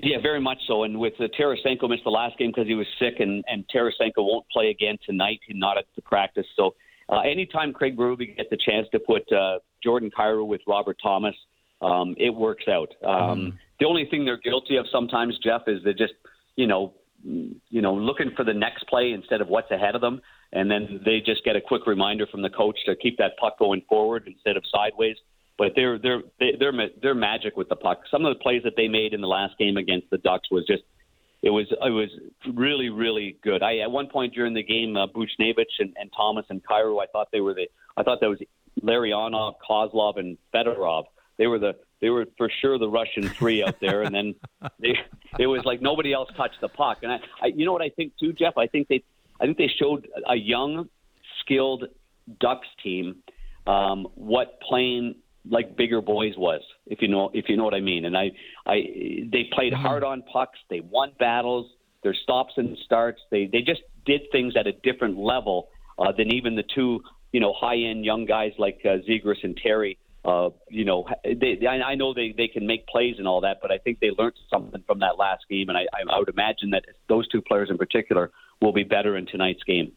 [0.04, 0.84] Yeah, very much so.
[0.84, 4.18] And with uh, Tarasenko missed the last game because he was sick, and, and Tarasenko
[4.18, 5.40] won't play again tonight.
[5.48, 6.46] He's not at the practice.
[6.56, 6.76] So
[7.10, 11.36] uh, anytime Craig Berube gets a chance to put uh, Jordan Kyrou with Robert Thomas,
[11.82, 12.94] um, it works out.
[13.04, 13.54] Um, mm.
[13.80, 16.14] The only thing they're guilty of sometimes, Jeff, is they're just,
[16.56, 20.22] you know, you know, looking for the next play instead of what's ahead of them,
[20.54, 23.58] and then they just get a quick reminder from the coach to keep that puck
[23.58, 25.18] going forward instead of sideways
[25.58, 28.02] but they're they're they're they're magic with the puck.
[28.12, 30.66] Some of the plays that they made in the last game against the Ducks was
[30.68, 30.84] just
[31.42, 32.10] it was it was
[32.54, 33.64] really really good.
[33.64, 37.08] I at one point during the game, uh, Buchnevich and, and Thomas and Kyrou, I
[37.08, 38.40] thought they were the I thought that was
[38.84, 41.06] Larionov, Kozlov, and Fedorov.
[41.38, 44.36] They were the they were for sure the Russian three out there, and then
[44.80, 44.96] they
[45.40, 47.00] it was like nobody else touched the puck.
[47.02, 48.58] And I, I you know what I think too, Jeff?
[48.58, 49.04] I think they
[49.42, 50.90] I think they showed a young,
[51.42, 51.86] skilled
[52.40, 53.24] Ducks team
[53.68, 55.16] um, what playing
[55.50, 58.06] like bigger boys was, if you know if you know what I mean.
[58.06, 58.32] And I,
[58.66, 58.82] I
[59.32, 59.82] they played mm-hmm.
[59.82, 60.60] hard on pucks.
[60.70, 61.72] They won battles.
[62.04, 63.22] Their stops and starts.
[63.32, 67.40] They they just did things at a different level uh, than even the two you
[67.40, 69.98] know high end young guys like uh, Zegras and Terry.
[70.26, 73.60] Uh, you know, they, I, I know they, they can make plays and all that,
[73.62, 76.72] but I think they learned something from that last game, and I, I would imagine
[76.72, 78.32] that those two players in particular
[78.62, 79.94] will be better in tonight's game.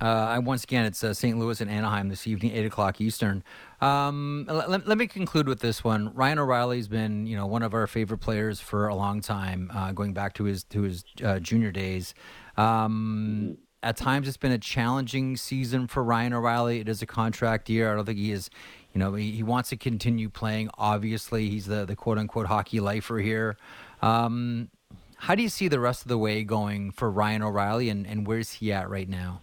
[0.00, 1.38] Uh, once again, it's uh, St.
[1.38, 3.44] Louis and Anaheim this evening, eight o'clock Eastern.
[3.80, 6.12] Um, let, let, me conclude with this one.
[6.14, 9.92] Ryan O'Reilly's been, you know, one of our favorite players for a long time, uh,
[9.92, 12.14] going back to his to his uh, junior days.
[12.56, 16.80] Um, at times, it's been a challenging season for Ryan O'Reilly.
[16.80, 17.92] It is a contract year.
[17.92, 18.48] I don't think he is,
[18.94, 20.70] you know, he, he wants to continue playing.
[20.78, 23.56] Obviously, he's the the quote unquote hockey lifer here.
[24.02, 24.70] Um,
[25.18, 28.26] how do you see the rest of the way going for Ryan O'Reilly, and, and
[28.26, 29.40] where's he at right now?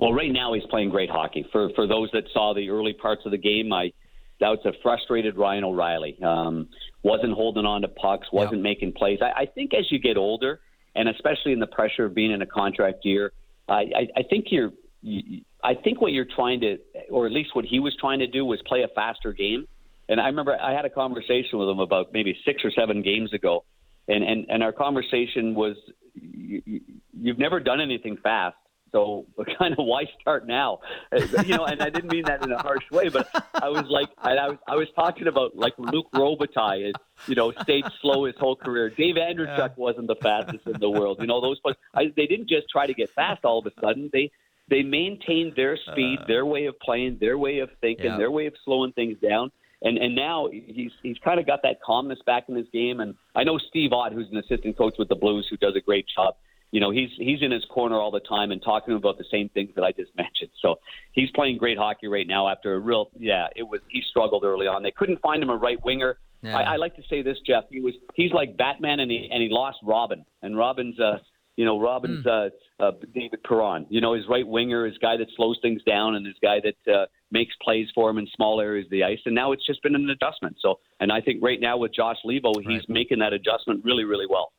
[0.00, 1.46] Well, right now he's playing great hockey.
[1.52, 3.92] For for those that saw the early parts of the game, I
[4.40, 6.18] that was a frustrated Ryan O'Reilly.
[6.22, 6.68] Um,
[7.02, 9.20] wasn't holding on to pucks, wasn't making plays.
[9.22, 10.60] I, I think as you get older,
[10.94, 13.32] and especially in the pressure of being in a contract year,
[13.68, 14.72] I, I, I think you're.
[15.02, 16.78] You, I think what you're trying to,
[17.10, 19.66] or at least what he was trying to do, was play a faster game.
[20.08, 23.32] And I remember I had a conversation with him about maybe six or seven games
[23.32, 23.64] ago,
[24.08, 25.76] and and and our conversation was,
[26.14, 26.80] you,
[27.18, 28.56] you've never done anything fast
[28.96, 29.26] so
[29.58, 30.80] kind of why start now?
[31.12, 33.84] Uh, you know, and I didn't mean that in a harsh way, but I was
[33.88, 36.94] like, I was, I was talking about like Luc Robitaille, is,
[37.26, 38.88] you know, stayed slow his whole career.
[38.88, 39.68] Dave Andreychuk yeah.
[39.76, 41.18] wasn't the fastest in the world.
[41.20, 43.80] You know, those players, I, they didn't just try to get fast all of a
[43.80, 44.08] sudden.
[44.12, 44.30] They
[44.68, 48.16] they maintained their speed, uh, their way of playing, their way of thinking, yeah.
[48.16, 49.52] their way of slowing things down.
[49.82, 53.00] And and now he's he's kind of got that calmness back in his game.
[53.00, 55.80] And I know Steve Ott, who's an assistant coach with the Blues, who does a
[55.80, 56.34] great job
[56.72, 59.48] you know, he's he's in his corner all the time and talking about the same
[59.50, 60.50] things that I just mentioned.
[60.60, 60.76] So
[61.12, 64.66] he's playing great hockey right now after a real yeah, it was he struggled early
[64.66, 64.82] on.
[64.82, 66.18] They couldn't find him a right winger.
[66.42, 66.56] Yeah.
[66.56, 67.64] I, I like to say this, Jeff.
[67.70, 70.24] He was he's like Batman and he and he lost Robin.
[70.42, 71.18] And Robin's uh
[71.56, 72.50] you know, Robin's mm.
[72.80, 73.86] uh, uh, David Perron.
[73.88, 76.92] You know, his right winger, his guy that slows things down, and his guy that
[76.92, 79.18] uh, makes plays for him in small areas of the ice.
[79.24, 80.56] And now it's just been an adjustment.
[80.60, 82.88] So, and I think right now with Josh Leivo, he's right.
[82.88, 84.52] making that adjustment really, really well.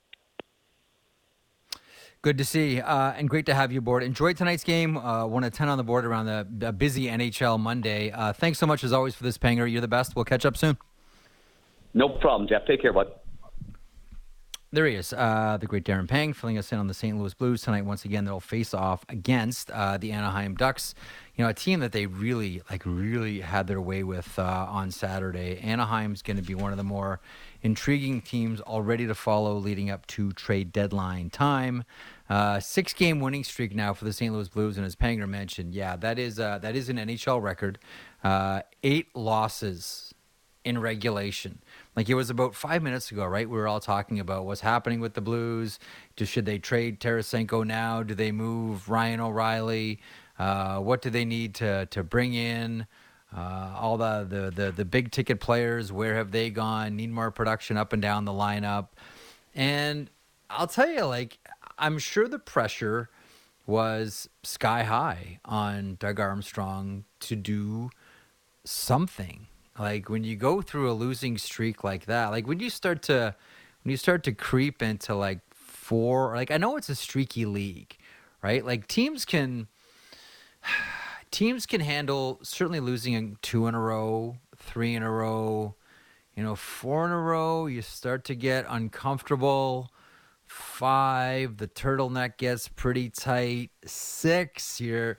[2.24, 4.04] Good to see, uh, and great to have you aboard.
[4.04, 4.98] Enjoy tonight's game.
[4.98, 8.12] Uh, one of ten on the board around the busy NHL Monday.
[8.12, 9.72] Uh, thanks so much as always for this, Panger.
[9.72, 10.16] You're the best.
[10.16, 10.78] We'll catch up soon.
[11.94, 12.66] No problem, Jeff.
[12.66, 13.12] Take care, bud.
[14.74, 17.18] There he is, uh, the great Darren Pang, filling us in on the St.
[17.18, 17.86] Louis Blues tonight.
[17.86, 20.94] Once again, they'll face off against uh, the Anaheim Ducks.
[21.36, 24.92] You know, a team that they really, like, really had their way with uh, on
[24.92, 25.62] Saturday.
[25.64, 27.22] Anaheim's going to be one of the more
[27.62, 31.84] intriguing teams already to follow leading up to trade deadline time.
[32.30, 34.34] Uh, six game winning streak now for the St.
[34.34, 37.80] Louis Blues, and as Panger mentioned, yeah, that is uh, that is an NHL record.
[38.24, 40.14] Uh, eight losses
[40.66, 41.60] in regulation.
[41.96, 43.50] Like it was about five minutes ago, right?
[43.50, 45.80] We were all talking about what's happening with the Blues.
[46.18, 48.04] Just should they trade Tarasenko now?
[48.04, 50.02] Do they move Ryan O'Reilly?
[50.38, 52.86] Uh, what do they need to to bring in?
[53.36, 56.96] Uh, all the, the, the the big ticket players, where have they gone?
[56.96, 58.88] Need more production up and down the lineup.
[59.54, 60.10] And
[60.50, 61.38] I'll tell you, like
[61.78, 63.10] I'm sure the pressure
[63.66, 67.90] was sky high on Doug Armstrong to do
[68.64, 69.48] something
[69.80, 73.36] like when you go through a losing streak like that, like when you start to
[73.84, 77.98] when you start to creep into like four, like I know it's a streaky league,
[78.42, 78.66] right?
[78.66, 79.68] Like teams can
[81.32, 85.76] teams can handle certainly losing two in a row, three in a row,
[86.36, 89.92] you know, four in a row, you start to get uncomfortable.
[90.46, 93.72] Five, the turtleneck gets pretty tight.
[93.86, 95.18] Six, you're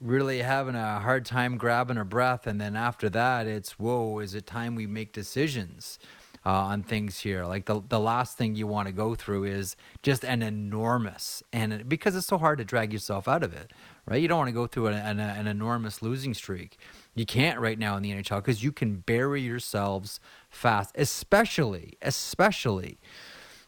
[0.00, 2.46] really having a hard time grabbing a breath.
[2.46, 5.98] And then after that, it's, whoa, is it time we make decisions?
[6.46, 7.44] Uh, on things here.
[7.44, 11.86] Like the the last thing you want to go through is just an enormous and
[11.86, 13.74] because it's so hard to drag yourself out of it,
[14.10, 14.20] right?
[14.20, 16.76] You don't want to go through an, an, an enormous losing streak.
[17.14, 20.20] You can't right now in the NHL because you can bury yourselves
[20.50, 22.98] fast, especially especially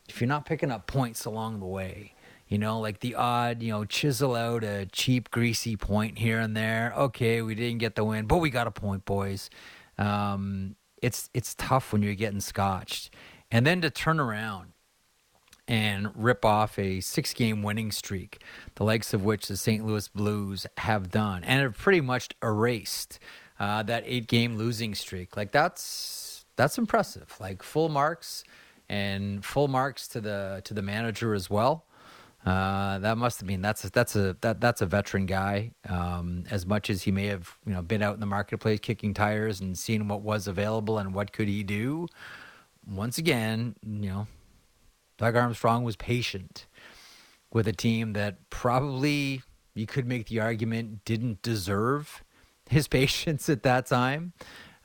[0.09, 2.15] if you're not picking up points along the way.
[2.49, 6.55] You know, like the odd, you know, chisel out a cheap, greasy point here and
[6.55, 6.93] there.
[6.95, 9.49] Okay, we didn't get the win, but we got a point, boys.
[9.97, 13.15] Um, it's it's tough when you're getting scotched,
[13.51, 14.72] and then to turn around
[15.69, 18.43] and rip off a six-game winning streak,
[18.75, 19.85] the likes of which the St.
[19.87, 23.19] Louis Blues have done, and have pretty much erased
[23.61, 25.37] uh, that eight-game losing streak.
[25.37, 27.35] Like that's that's impressive.
[27.41, 28.45] Like full marks
[28.89, 31.85] and full marks to the to the manager as well.
[32.45, 35.71] Uh, that must have been that's a, that's a that that's a veteran guy.
[35.89, 39.15] Um, as much as he may have you know been out in the marketplace kicking
[39.15, 42.09] tires and seeing what was available and what could he do.
[42.85, 44.27] Once again, you know,
[45.23, 46.67] Doug Armstrong was patient
[47.53, 52.25] with a team that probably you could make the argument didn't deserve
[52.69, 54.33] his patience at that time.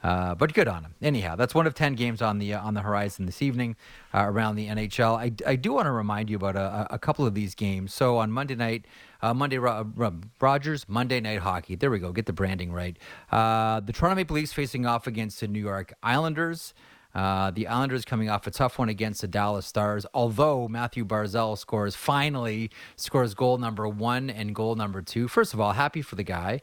[0.04, 0.94] Uh, but good on him.
[1.02, 3.78] Anyhow, that's one of ten games on the uh, on the horizon this evening
[4.14, 5.18] uh, around the NHL.
[5.18, 7.92] I, I do want to remind you about a, a, couple of these games.
[7.92, 8.86] So on Monday night,
[9.24, 11.74] uh, Monday Rogers Monday Night Hockey.
[11.74, 12.12] There we go.
[12.12, 12.96] Get the branding right.
[13.32, 16.76] Uh, the Toronto Maple Leafs facing off against the New York Islanders.
[17.18, 20.06] Uh, the Islanders coming off a tough one against the Dallas Stars.
[20.14, 25.28] Although Mathew Barzal scores finally scores goal number one and goal number two.
[25.28, 26.62] First of all, happy for the guy.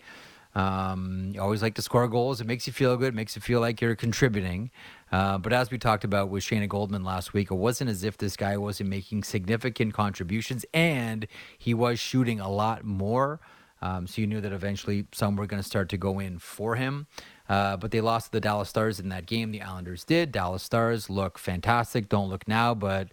[0.54, 2.40] Um, you always like to score goals.
[2.40, 3.08] It makes you feel good.
[3.08, 4.70] It makes you feel like you're contributing.
[5.10, 8.16] Uh, but as we talked about with Shayna Goldman last week, it wasn't as if
[8.16, 11.26] this guy wasn't making significant contributions, and
[11.58, 13.40] he was shooting a lot more.
[13.82, 16.76] Um, so you knew that eventually some were going to start to go in for
[16.76, 17.08] him.
[17.48, 19.50] Uh, but they lost to the Dallas Stars in that game.
[19.50, 20.33] The Islanders did.
[20.33, 22.09] Dallas Stars look fantastic.
[22.09, 23.09] Don't look now, but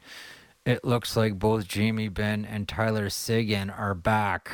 [0.65, 4.51] it looks like both Jamie Benn and Tyler Seguin are back,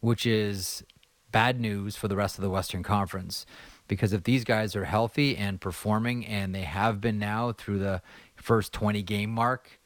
[0.00, 0.84] which is
[1.32, 3.46] bad news for the rest of the Western Conference.
[3.88, 8.00] Because if these guys are healthy and performing, and they have been now through the
[8.36, 9.80] first 20 game mark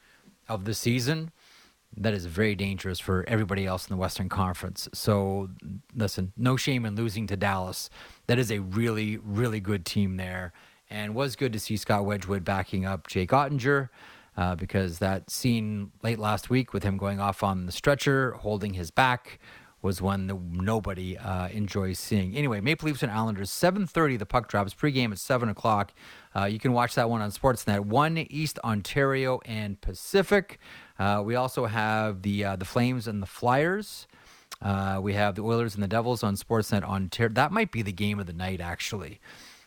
[0.49, 1.31] of the season,
[1.97, 4.88] that is very dangerous for everybody else in the Western Conference.
[4.92, 5.49] So,
[5.94, 7.90] listen, no shame in losing to Dallas.
[8.29, 10.53] That is a really, really good team there.
[10.88, 13.88] And was good to see Scott Wedgewood backing up Jake Oettinger.
[14.37, 18.75] Uh, because that scene late last week with him going off on the stretcher, holding
[18.75, 19.41] his back,
[19.83, 22.37] was one that nobody uh, enjoys seeing.
[22.37, 25.93] Anyway, Maple Leafs and Islanders, 7.30 the puck drops, pregame at 7 o'clock.
[26.37, 27.81] Uh, you can watch that one on Sportsnet.
[27.81, 30.61] One East Ontario and Pacific.
[31.01, 34.07] Uh, we also have the uh, the Flames and the Flyers.
[34.61, 37.33] Uh, we have the Oilers and the Devils on Sportsnet Ontario.
[37.33, 39.21] That might be the game of the night, actually.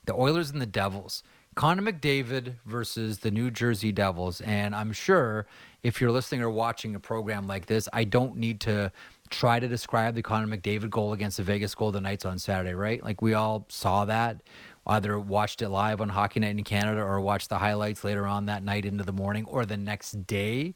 [0.06, 1.24] The Oilers and the Devils.
[1.56, 4.42] Connor McDavid versus the New Jersey Devils.
[4.42, 5.48] And I'm sure
[5.84, 8.92] if you're listening or watching a program like this, I don't need to
[9.30, 13.04] try to describe the Connor McDavid goal against the Vegas Golden Knights on Saturday, right?
[13.04, 14.42] Like we all saw that,
[14.88, 18.46] either watched it live on Hockey Night in Canada or watched the highlights later on
[18.48, 20.74] that night into the morning or the next day.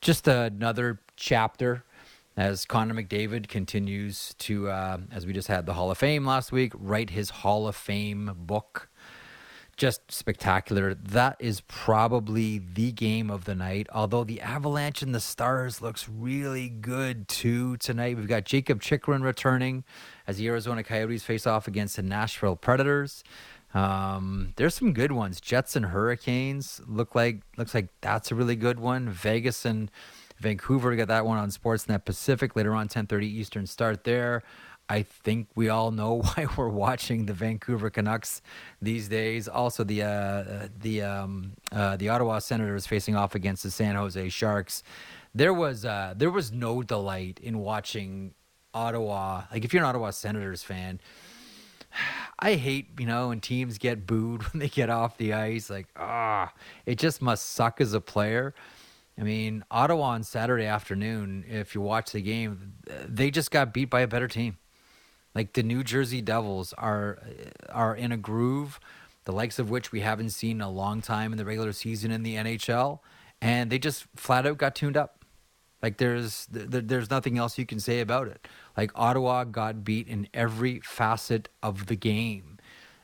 [0.00, 1.84] just another chapter
[2.36, 6.52] as Connor McDavid continues to, uh, as we just had the Hall of Fame last
[6.52, 8.88] week, write his Hall of Fame book.
[9.76, 10.94] Just spectacular.
[10.94, 13.86] That is probably the game of the night.
[13.92, 18.16] Although the Avalanche and the Stars looks really good too tonight.
[18.16, 19.84] We've got Jakob Chychrun returning
[20.26, 23.22] as the Arizona Coyotes face off against the Nashville Predators.
[23.74, 25.42] Um, there's some good ones.
[25.42, 29.10] Jets and Hurricanes look like looks like that's a really good one.
[29.10, 29.90] Vegas and
[30.38, 34.42] Vancouver got that one on Sportsnet Pacific later on 10:30 Eastern start there.
[34.88, 38.42] I think we all know why we're watching the Vancouver Canucks
[38.80, 39.48] these days.
[39.48, 44.28] Also, the uh, the um, uh, the Ottawa Senators facing off against the San Jose
[44.28, 44.82] Sharks.
[45.34, 48.34] There was uh, there was no delight in watching
[48.72, 49.44] Ottawa.
[49.50, 51.00] Like if you're an Ottawa Senators fan,
[52.38, 55.68] I hate you know when teams get booed when they get off the ice.
[55.68, 56.52] Like ah,
[56.84, 58.54] it just must suck as a player.
[59.18, 62.74] I mean, Ottawa on Saturday afternoon, if you watch the game,
[63.06, 64.58] they just got beat by a better team.
[65.34, 67.18] Like the New Jersey Devils are
[67.70, 68.80] are in a groove,
[69.24, 72.10] the likes of which we haven't seen in a long time in the regular season
[72.10, 73.00] in the NHL,
[73.40, 75.24] and they just flat out got tuned up.
[75.82, 78.48] Like there's there's nothing else you can say about it.
[78.76, 82.58] Like Ottawa got beat in every facet of the game.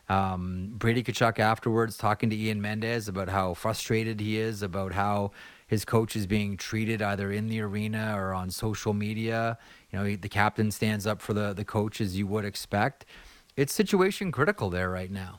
[0.09, 5.31] Um, Brady Tkachuk afterwards talking to Ian Mendes about how frustrated he is about how
[5.72, 9.56] his coach is being treated either in the arena or on social media.
[9.90, 13.06] You know, the captain stands up for the, the coach as you would expect.
[13.56, 15.38] It's situation critical there right now,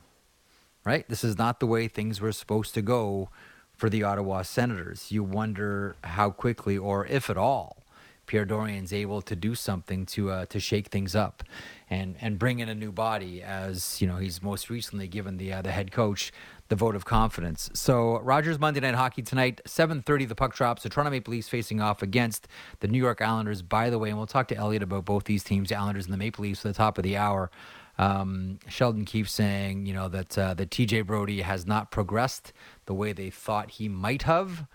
[0.83, 1.07] right?
[1.07, 3.29] This is not the way things were supposed to go
[3.77, 5.11] for the Ottawa Senators.
[5.11, 7.83] You wonder how quickly, or if at all,
[8.25, 11.43] Pierre Dorion's able to do something to uh, to shake things up
[11.91, 13.43] and and bring in a new body.
[13.43, 16.31] As you know, he's most recently given the uh, the head coach
[16.73, 17.69] the vote of confidence.
[17.75, 20.81] So Rogers Monday Night Hockey tonight, 7:30 the puck drops.
[20.81, 22.47] The Toronto Maple Leafs facing off against
[22.79, 23.61] the New York Islanders.
[23.61, 26.13] By the way, and we'll talk to Elliotte about both these teams, the Islanders and
[26.13, 27.51] the Maple Leafs, at the top of the hour.
[27.99, 32.53] Um, Sheldon keeps saying, you know, that uh, that TJ Brodie has not progressed
[32.87, 34.65] the way they thought he might have,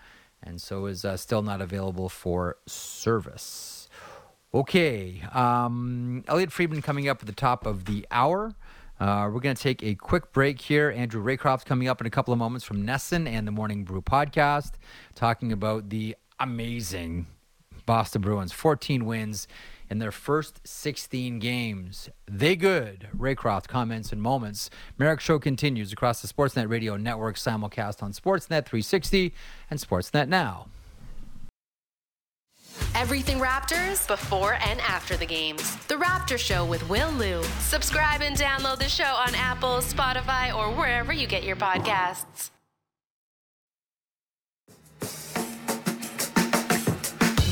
[0.41, 3.89] and so is uh, still not available for service.
[4.53, 8.55] Okay, um, Elliotte Friedman coming up at the top of the hour.
[8.99, 10.93] Uh, we're going to take a quick break here.
[10.95, 14.01] Andrew Raycroft coming up in a couple of moments from NESN and the Morning Brew
[14.01, 14.73] podcast,
[15.15, 17.27] talking about the amazing
[17.85, 18.51] Boston Bruins.
[18.51, 19.47] 14 wins
[19.89, 22.09] in their first 16 games.
[22.29, 23.07] They good.
[23.17, 24.69] Raycroft comments in moments.
[24.97, 29.33] Marek Show continues across the Sportsnet Radio Network simulcast on Sportsnet 360
[29.69, 30.67] and Sportsnet Now.
[32.95, 35.75] Everything Raptors before and after the games.
[35.87, 37.43] The Raptor Show with Will Lou.
[37.59, 42.51] Subscribe and download the show on Apple, Spotify, or wherever you get your podcasts.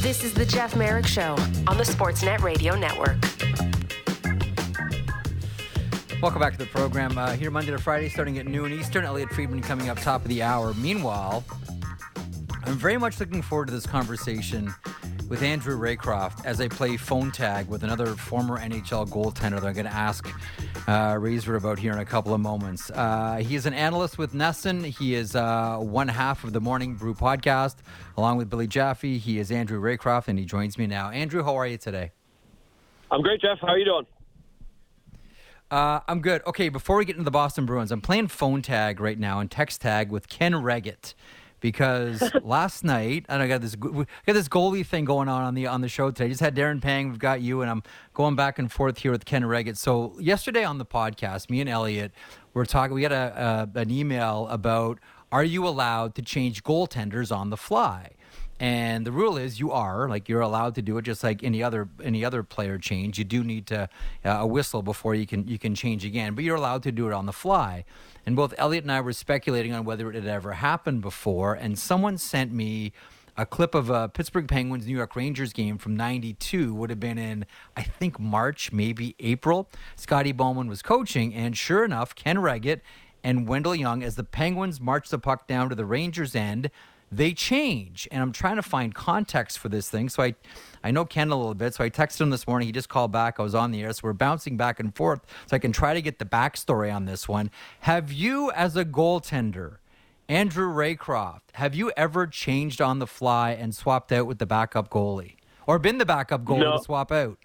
[0.01, 1.35] This is the Jeff Marek Show
[1.67, 3.17] on the Sportsnet Radio Network.
[6.21, 7.17] Welcome back to the program.
[7.17, 9.05] Uh, here Monday to Friday, starting at noon Eastern.
[9.05, 10.73] Elliotte Friedman coming up top of the hour.
[10.73, 11.43] Meanwhile,
[12.63, 14.73] I'm very much looking forward to this conversation
[15.29, 19.73] with Andrew Raycroft as I play phone tag with another former NHL goaltender that I'm
[19.73, 20.27] going to ask
[20.87, 22.89] uh, Razor about here in a couple of moments.
[22.91, 24.85] Uh, he is an analyst with NESN.
[24.85, 27.75] He is uh, one half of the Morning Brew podcast,
[28.15, 29.17] along with Billy Jaffe.
[29.17, 31.09] He is Andrew Raycroft, and he joins me now.
[31.09, 32.11] Andrew, how are you today?
[33.11, 33.59] I'm great, Jeff.
[33.59, 34.05] How are you doing?
[35.69, 36.41] Uh, I'm good.
[36.47, 39.51] Okay, before we get into the Boston Bruins, I'm playing phone tag right now and
[39.51, 41.13] text tag with Ken Wregget
[41.59, 45.55] because last night and I got this we got this goalie thing going on on
[45.55, 46.25] the on the show today.
[46.25, 49.11] I Just had Darren Pang, we've got you, and I'm going back and forth here
[49.11, 49.77] with Ken Wregget.
[49.77, 52.11] So yesterday on the podcast, me and Elliotte
[52.53, 52.95] were talking.
[52.95, 54.99] We got a, a an email about
[55.31, 58.11] are you allowed to change goaltenders on the fly?
[58.59, 61.61] And the rule is you are like you're allowed to do it just like any
[61.61, 63.19] other any other player change.
[63.19, 63.89] You do need to
[64.25, 67.07] uh, a whistle before you can you can change again, but you're allowed to do
[67.07, 67.85] it on the fly.
[68.25, 71.53] And both Elliotte and I were speculating on whether it had ever happened before.
[71.53, 72.93] And someone sent me
[73.37, 77.19] a clip of a Pittsburgh Penguins New York Rangers game from 92 would have been
[77.19, 79.69] in I think March, maybe April.
[79.95, 82.81] Scotty Bowman was coaching and sure enough, Ken Wregget
[83.23, 86.71] and Wendell Young as the Penguins marched the puck down to the Rangers end
[87.11, 88.07] they change.
[88.11, 90.09] And I'm trying to find context for this thing.
[90.09, 90.35] So I,
[90.83, 91.73] I know Ken a little bit.
[91.73, 92.67] So I texted him this morning.
[92.67, 93.39] He just called back.
[93.39, 93.93] I was on the air.
[93.93, 97.05] So we're bouncing back and forth so I can try to get the backstory on
[97.05, 97.49] this one.
[97.81, 99.77] Have you, as a goaltender,
[100.29, 104.89] Andrew Raycroft, have you ever changed on the fly and swapped out with the backup
[104.89, 105.35] goalie?
[105.65, 106.77] Or been the backup goalie no.
[106.77, 107.37] to swap out?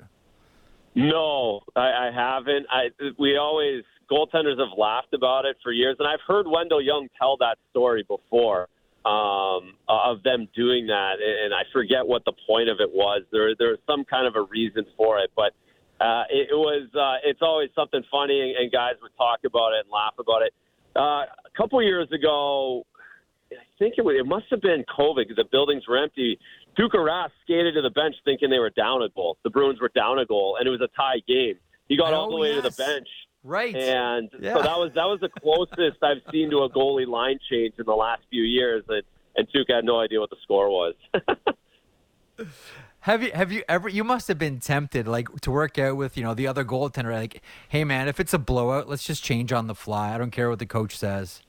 [0.95, 2.67] No, I, I haven't.
[2.71, 7.09] I we always goaltenders have laughed about it for years, and I've heard Wendell Young
[7.19, 8.69] tell that story before
[9.05, 13.23] um, of them doing that, and I forget what the point of it was.
[13.33, 15.53] There, there was some kind of a reason for it, but
[16.01, 16.89] uh, it, it was.
[16.95, 20.43] Uh, it's always something funny, and, and guys would talk about it and laugh about
[20.43, 20.55] it.
[20.95, 22.85] Uh, a couple years ago,
[23.51, 26.39] I think it, was, it must have been COVID because the buildings were empty.
[26.79, 29.37] Tuukka Rask skated to the bench thinking they were down a goal.
[29.43, 31.55] The Bruins were down a goal, and it was a tie game.
[31.89, 33.09] He got Oh, all the way to the bench.
[33.45, 33.75] Right.
[33.75, 34.55] And Yeah.
[34.55, 37.85] so that was that was the closest I've seen to a goalie line change in
[37.87, 39.03] the last few years, and
[39.37, 40.95] and Tuukka had no idea what the score was.
[43.01, 46.17] Have you have you ever you must have been tempted like to work out with,
[46.17, 49.53] you know, the other goaltender like, "Hey man, if it's a blowout, let's just change
[49.53, 50.15] on the fly.
[50.15, 51.43] I don't care what the coach says."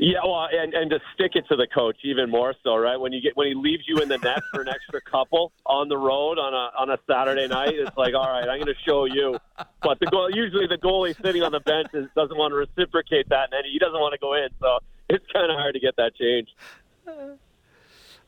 [0.00, 2.96] Yeah, well, and and to stick it to the coach even more so, right?
[2.96, 5.88] When you get when he leaves you in the net for an extra couple on
[5.90, 8.82] the road on a on a Saturday night, it's like, all right, I'm going to
[8.86, 9.38] show you.
[9.82, 13.28] But the goal usually the goalie sitting on the bench is, doesn't want to reciprocate
[13.28, 14.78] that, and he doesn't want to go in, so
[15.10, 16.48] it's kind of hard to get that change.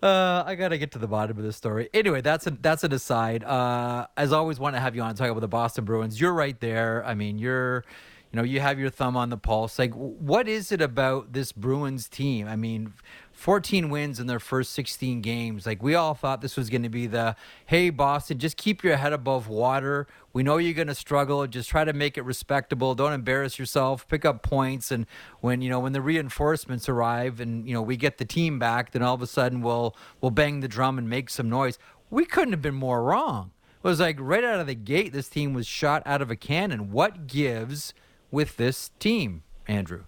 [0.02, 1.88] Uh, I gotta get to the bottom of this story.
[1.94, 3.44] Anyway, that's a, that's an aside.
[3.44, 6.20] Uh, as always, want to have you on and talk about the Boston Bruins.
[6.20, 7.02] You're right there.
[7.06, 7.84] I mean, you're,
[8.32, 9.78] you know, you have your thumb on the pulse.
[9.78, 12.48] Like, what is it about this Bruins team?
[12.48, 12.94] I mean,
[13.32, 15.66] 14 wins in their first 16 games.
[15.66, 18.96] Like, we all thought this was going to be the, hey, Boston, just keep your
[18.96, 20.06] head above water.
[20.32, 21.46] We know you're going to struggle.
[21.46, 22.94] Just try to make it respectable.
[22.94, 24.08] Don't embarrass yourself.
[24.08, 24.90] Pick up points.
[24.90, 25.04] And
[25.40, 28.92] when you know when the reinforcements arrive, and you know we get the team back,
[28.92, 31.78] then all of a sudden we'll we'll bang the drum and make some noise.
[32.08, 33.50] We couldn't have been more wrong.
[33.84, 36.36] It was like right out of the gate, this team was shot out of a
[36.36, 36.92] cannon.
[36.92, 37.92] What gives
[38.32, 40.04] with this team, Andrew?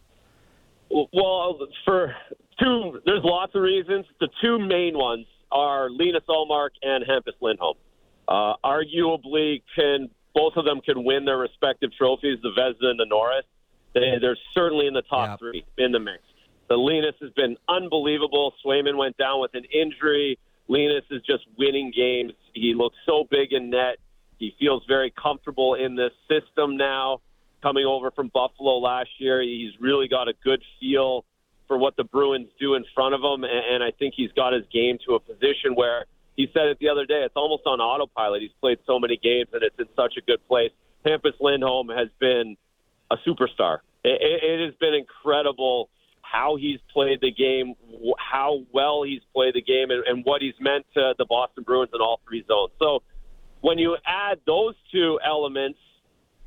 [0.90, 2.16] Well, for
[2.60, 4.06] two, there's lots of reasons.
[4.18, 7.76] The two main ones are Linus Ullmark and Hampus Lindholm.
[8.26, 13.06] Uh, arguably, can both of them can win their respective trophies, the Vezina and the
[13.06, 13.44] Norris.
[13.92, 15.38] They, they're certainly in the top Yep.
[15.38, 16.22] three in the mix.
[16.68, 18.52] The Linus has been unbelievable.
[18.64, 20.38] Swayman went down with an injury.
[20.66, 22.32] Linus is just winning games.
[22.54, 23.98] He looks so big in net.
[24.38, 27.20] He feels very comfortable in this system now.
[27.64, 31.24] Coming over from Buffalo last year, he's really got a good feel
[31.66, 34.52] for what the Bruins do in front of him, and, and I think he's got
[34.52, 36.04] his game to a position where
[36.36, 37.22] he said it the other day.
[37.24, 38.42] It's almost on autopilot.
[38.42, 40.72] He's played so many games, and it's in such a good place.
[41.06, 42.58] Hampus Lindholm has been
[43.10, 43.78] a superstar.
[44.04, 45.88] It, it, it has been incredible
[46.20, 47.76] how he's played the game,
[48.18, 51.92] how well he's played the game, and, and what he's meant to the Boston Bruins
[51.94, 52.72] in all three zones.
[52.78, 53.02] So
[53.62, 55.78] when you add those two elements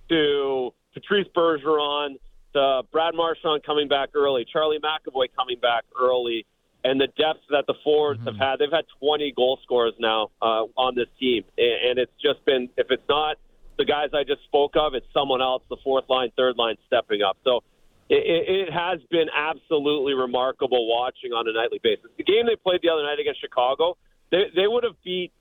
[0.10, 2.16] to Patrice Bergeron,
[2.54, 6.46] to Brad Marchand coming back early, Charlie McAvoy coming back early,
[6.84, 8.58] and the depth that the forwards have had.
[8.60, 12.88] They've had 20 goal scorers now uh, on this team, and, it's just been if
[12.90, 13.38] it's not
[13.78, 17.22] the guys I just spoke of, it's someone else, the fourth line, third line stepping
[17.22, 17.38] up.
[17.44, 17.62] So
[18.10, 22.10] it, it, it has been absolutely remarkable watching on a nightly basis.
[22.18, 23.98] The game they played the other night against Chicago,
[24.32, 25.32] they, they would have beat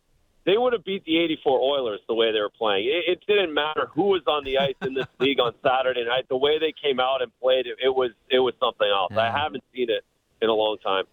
[0.47, 2.87] they would have beat the 84 Oilers the way they were playing.
[2.87, 6.27] It, it didn't matter who was on the ice in this league on Saturday night.
[6.29, 9.13] The way they came out and played, it, it was it was something else.
[9.17, 10.05] I haven't seen it
[10.41, 11.05] in a long time.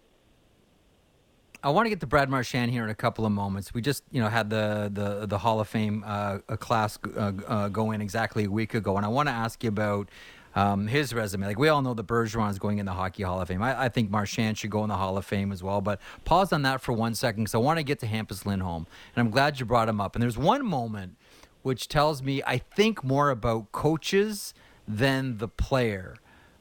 [1.64, 3.72] I want to get to Brad Marchand here in a couple of moments.
[3.72, 7.68] We just, you know, had the the the Hall of Fame uh, class uh, uh,
[7.68, 10.10] go in exactly a week ago, and I want to ask you about
[10.54, 11.46] um, his resume.
[11.46, 13.62] Like we all know the Bergeron is going in the Hockey Hall of Fame.
[13.62, 15.80] I, I think Marchand should go in the Hall of Fame as well.
[15.80, 18.86] But pause on that for one second because I want to get to Hampus Lindholm,
[19.14, 20.14] and I'm glad you brought him up.
[20.14, 21.16] And there's one moment
[21.62, 24.54] which tells me I think more about coaches
[24.86, 26.16] than the player,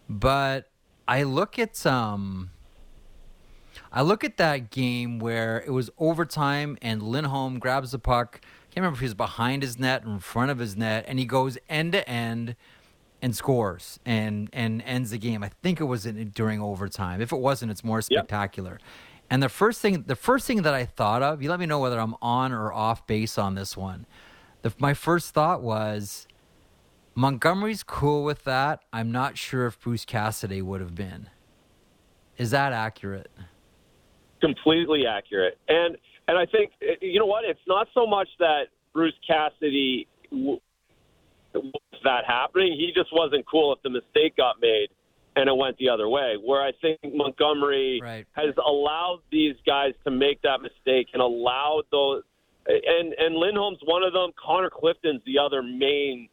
[0.10, 0.70] but
[1.08, 2.52] I look at um.
[3.92, 8.40] I look at that game where it was overtime and Lindholm grabs the puck.
[8.42, 11.06] I can't remember if he was behind his net or in front of his net,
[11.08, 12.56] and he goes end to end
[13.24, 15.44] and scores and and ends the game.
[15.44, 17.22] I think it was in, during overtime.
[17.22, 18.80] If it wasn't, it's more spectacular.
[19.30, 21.80] And the first thing, the first thing that I thought of, you let me know
[21.80, 24.06] whether I'm on or off base on this one.
[24.62, 26.28] The, my first thought was
[27.16, 28.82] Montgomery's cool with that.
[28.94, 31.30] I'm not sure if Bruce Cassidy would have been.
[32.38, 33.32] Is that accurate?
[34.44, 35.58] completely accurate.
[35.68, 35.98] And
[36.28, 36.72] and I think
[37.02, 37.46] you know what?
[37.46, 38.64] It's not so much that
[38.94, 40.60] Bruce Cassidy w-
[41.62, 42.74] was that happening.
[42.74, 44.88] He just wasn't cool if the mistake got made
[45.36, 46.36] and it went the other way.
[46.44, 48.26] Where I think Montgomery Right.
[48.34, 52.24] has allowed these guys to make that mistake and allowed those.
[52.66, 54.32] And and Lindholm's one of them.
[54.44, 56.30] Connor Clifton's the other main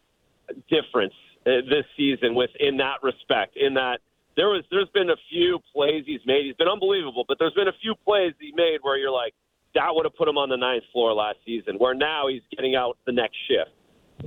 [0.68, 1.14] difference
[1.46, 3.56] uh, this season with in that respect.
[3.56, 3.98] In that
[4.36, 6.44] there was there's been a few plays he's made.
[6.46, 9.34] He's been unbelievable, but there's been a few plays he made where you're like,
[9.74, 11.76] that would have put him on the ninth floor last season.
[11.78, 13.70] Where now he's getting out the next shift.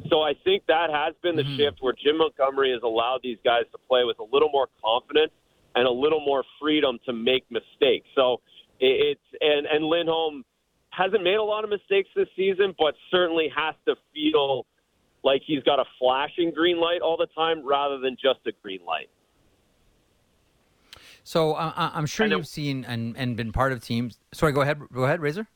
[0.09, 3.63] So I think that has been the shift where Jim Montgomery has allowed these guys
[3.71, 5.31] to play with a little more confidence
[5.75, 8.07] and a little more freedom to make mistakes.
[8.15, 8.41] So
[8.79, 10.43] it's and and Lindholm
[10.89, 14.65] hasn't made a lot of mistakes this season, but certainly has to feel
[15.23, 18.81] like he's got a flashing green light all the time rather than just a green
[18.85, 19.09] light.
[21.23, 24.19] So uh, I'm sure you've seen and, and been part of teams.
[24.33, 24.81] Sorry, go ahead.
[24.93, 25.47] Go ahead, Razor.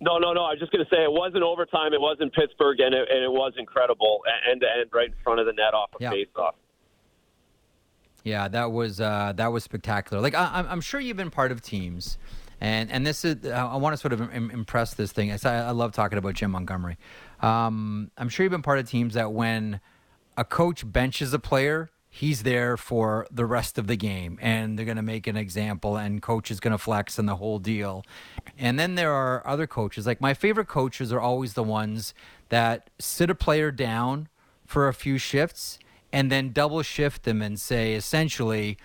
[0.00, 0.44] No, no, no.
[0.44, 1.92] I was just going to say it wasn't overtime.
[1.92, 5.14] It was in Pittsburgh, and it, and it was incredible, end to end, right in
[5.24, 6.10] front of the net off a yeah.
[6.10, 6.54] face-off.
[8.24, 10.22] Yeah, that was uh, that was spectacular.
[10.22, 12.18] Like I, I'm sure you've been part of teams,
[12.60, 15.32] and and this is I want to sort of impress this thing.
[15.32, 16.98] I, I love talking about Jim Montgomery.
[17.40, 19.80] Um, I'm sure you've been part of teams that when
[20.36, 24.86] a coach benches a player, he's there for the rest of the game and they're
[24.86, 28.04] going to make an example and coach is going to flex and the whole deal.
[28.58, 30.06] And then there are other coaches.
[30.06, 32.14] Like my favorite coaches are always the ones
[32.48, 34.28] that sit a player down
[34.64, 35.78] for a few shifts
[36.12, 38.78] and then double shift them and say essentially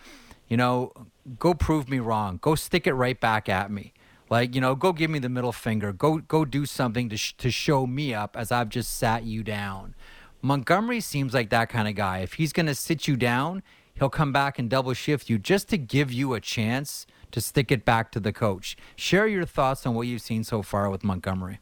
[0.49, 0.91] you know
[1.39, 2.37] go prove me wrong.
[2.41, 3.93] Go stick it right back at me.
[4.29, 5.93] Like you know go give me the middle finger.
[5.93, 9.43] Go go do something to sh- to show me up as I've just sat you
[9.43, 9.95] down
[10.45, 12.19] Montgomery seems like that kind of guy.
[12.19, 13.63] If he's going to sit you down,
[13.93, 17.71] he'll come back and double shift you just to give you a chance to stick
[17.71, 18.75] it back to the coach.
[18.97, 21.59] Share your thoughts on what you've seen so far with Montgomery.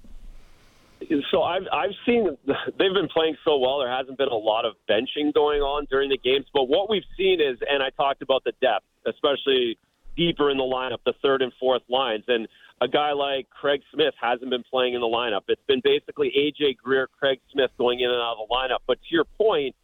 [1.29, 3.79] So I've I've seen they've been playing so well.
[3.79, 7.05] There hasn't been a lot of benching going on during the games, but what we've
[7.15, 9.77] seen is, and I talked about the depth, especially
[10.17, 12.47] deeper in the lineup, the third and fourth lines, and
[12.81, 15.41] a guy like Craig Smith hasn't been playing in the lineup.
[15.47, 18.79] It's been basically AJ Greer, Craig Smith going in and out of the lineup.
[18.87, 19.75] But to your point,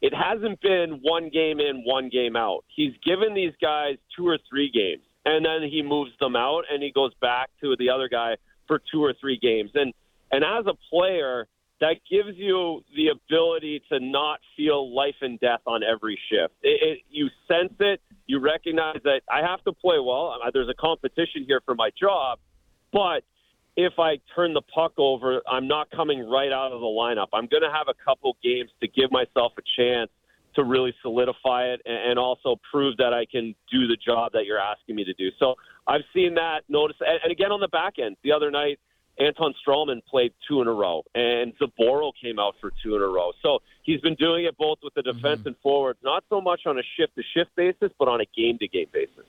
[0.00, 2.64] it hasn't been one game in, one game out.
[2.74, 6.82] He's given these guys two or three games, and then he moves them out and
[6.82, 8.36] he goes back to the other guy
[8.66, 9.70] for two or three games.
[9.74, 9.92] And
[10.32, 11.46] and as a player,
[11.80, 16.54] that gives you the ability to not feel life and death on every shift.
[16.62, 18.00] It, it, you sense it.
[18.26, 20.34] You recognize that I have to play well.
[20.52, 22.38] There's a competition here for my job,
[22.92, 23.22] but
[23.76, 27.26] if I turn the puck over, I'm not coming right out of the lineup.
[27.34, 30.10] I'm going to have a couple games to give myself a chance
[30.54, 34.58] to really solidify it and also prove that I can do the job that you're
[34.58, 35.28] asking me to do.
[35.38, 35.54] So
[35.86, 38.80] I've seen that notice, and again on the back end the other night
[39.18, 43.06] Anton Stralman played two in a row, and Zboril came out for two in a
[43.06, 43.32] row.
[43.42, 45.16] So he's been doing it both with the mm-hmm.
[45.16, 45.48] defense mm-hmm.
[45.48, 48.58] and forwards, not so much on a shift to shift basis, but on a game
[48.58, 49.24] to game basis.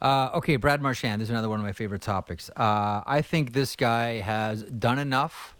[0.00, 1.20] Uh, okay, Brad Marchand.
[1.20, 2.50] This is another one of my favorite topics.
[2.50, 5.56] Uh, I think this guy has done enough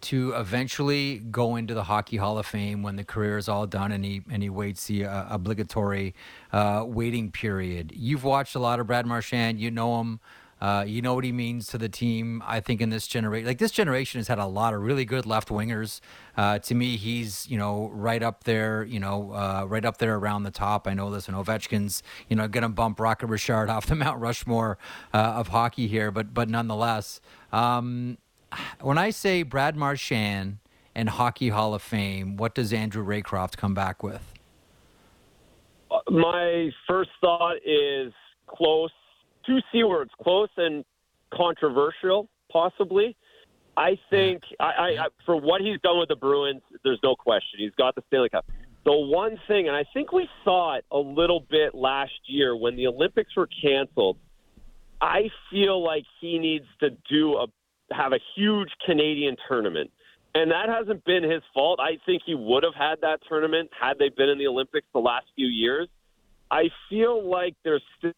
[0.00, 3.90] to eventually go into the Hockey Hall of Fame when the career is all done
[3.90, 6.14] and he and he waits the uh, obligatory
[6.52, 7.92] uh, waiting period.
[7.94, 9.60] You've watched a lot of Brad Marchand.
[9.60, 10.20] You know him.
[10.60, 12.42] Uh, you know what he means to the team.
[12.44, 15.24] I think in this generation, like this generation has had a lot of really good
[15.24, 16.00] left wingers.
[16.36, 20.16] Uh, to me, he's you know right up there, you know, uh, right up there
[20.16, 20.88] around the top.
[20.88, 24.20] I know this, and Ovechkin's you know going to bump Rocket Richard off the Mount
[24.20, 24.78] Rushmore
[25.14, 27.20] uh, of hockey here, but but nonetheless,
[27.52, 28.18] um,
[28.80, 30.58] when I say Brad Marchand
[30.94, 34.34] and Hockey Hall of Fame, what does Andrew Raycroft come back with?
[36.10, 38.12] My first thought is
[38.46, 38.90] close
[39.48, 40.84] two C words, close and
[41.34, 43.16] controversial, possibly.
[43.76, 47.58] I think I, I, I, for what he's done with the Bruins, there's no question.
[47.58, 48.46] He's got the Stanley Cup.
[48.84, 52.76] The one thing, and I think we saw it a little bit last year when
[52.76, 54.18] the Olympics were canceled.
[55.00, 57.46] I feel like he needs to do a
[57.94, 59.90] have a huge Canadian tournament.
[60.34, 61.80] And that hasn't been his fault.
[61.80, 65.00] I think he would have had that tournament had they been in the Olympics the
[65.00, 65.88] last few years.
[66.50, 68.12] I feel like there's still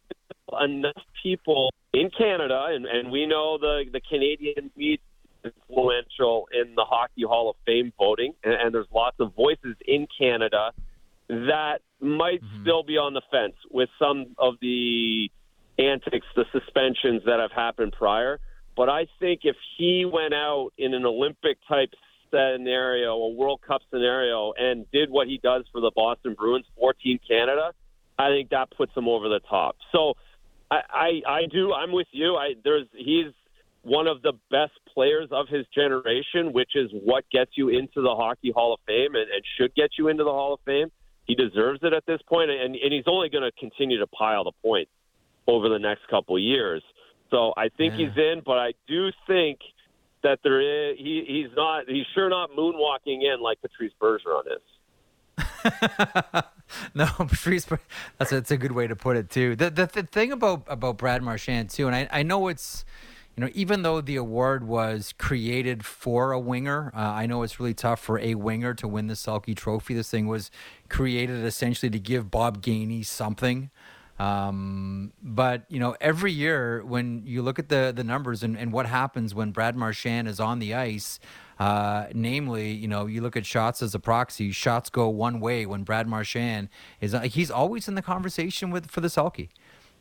[0.61, 4.99] enough people in Canada, and, and we know the the Canadian media
[5.45, 9.77] is influential in the Hockey Hall of Fame voting, and, and there's lots of voices
[9.87, 10.73] in Canada
[11.29, 12.63] that might mm-hmm.
[12.63, 15.31] still be on the fence with some of the
[15.79, 18.41] antics, the suspensions that have happened prior.
[18.77, 21.91] But I think if he went out in an Olympic type
[22.31, 26.95] scenario, a World Cup scenario, and did what he does for the Boston Bruins for
[26.95, 27.73] Team Canada,
[28.21, 29.77] I think that puts him over the top.
[29.93, 30.15] So
[30.71, 31.73] I, I, I do.
[31.73, 32.37] I'm with you.
[32.37, 33.33] I there's he's
[33.83, 38.15] one of the best players of his generation, which is what gets you into the
[38.15, 40.89] Hockey Hall of Fame and, and should get you into the Hall of Fame.
[41.25, 44.45] He deserves it at this point, and, and he's only going to continue to pile
[44.45, 44.91] the points
[45.47, 46.83] over the next couple of years.
[47.31, 48.09] So I think yeah.
[48.09, 49.61] he's in, but I do think
[50.23, 56.43] that there is he, he's not he's sure not moonwalking in like Patrice Bergeron is.
[56.95, 57.67] no, Patrice.
[58.19, 59.57] That's a, that's a good way to put it too.
[59.57, 62.85] The, the the thing about about Brad Marchand too, and I I know it's
[63.37, 67.59] you know, even though the award was created for a winger, uh, I know it's
[67.59, 69.95] really tough for a winger to win the Selke Trophy.
[69.95, 70.51] This thing was
[70.89, 73.71] created essentially to give Bob Gainey something.
[74.19, 78.73] Um, but you know, every year when you look at the the numbers and, and
[78.73, 81.19] what happens when Brad Marchand is on the ice,
[81.61, 84.51] uh, namely, you know, you look at shots as a proxy.
[84.51, 86.71] Shots go one way when Brad Marchand
[87.03, 87.15] is.
[87.15, 89.51] Uh, he's always in the conversation with for the Selke.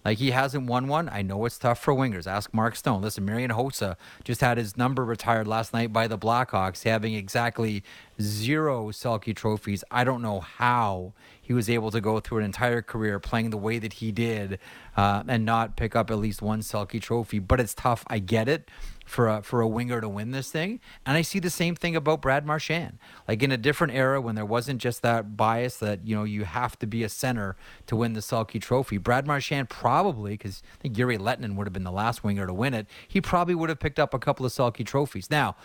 [0.05, 1.09] Like he hasn't won one.
[1.09, 2.25] I know it's tough for wingers.
[2.25, 3.01] Ask Mark Stone.
[3.01, 7.83] Listen, Marian Hossa just had his number retired last night by the Blackhawks, having exactly
[8.21, 9.83] zero Selke trophies.
[9.91, 13.57] I don't know how he was able to go through an entire career playing the
[13.57, 14.59] way that he did
[14.95, 17.39] uh, and not pick up at least one Selke trophy.
[17.39, 18.05] But it's tough.
[18.07, 18.69] I get it
[19.09, 20.79] for a, for a winger to win this thing.
[21.03, 22.99] And I see the same thing about Brad Marchand.
[23.27, 26.45] Like in a different era when there wasn't just that bias that, you know, you
[26.45, 27.55] have to be a center
[27.87, 28.97] to win the Selke trophy.
[28.97, 32.53] Brad Marchand probably, because I think Jere Lehtinen would have been the last winger to
[32.53, 35.31] win it, he probably would have picked up a couple of Selke trophies.
[35.31, 35.55] Now,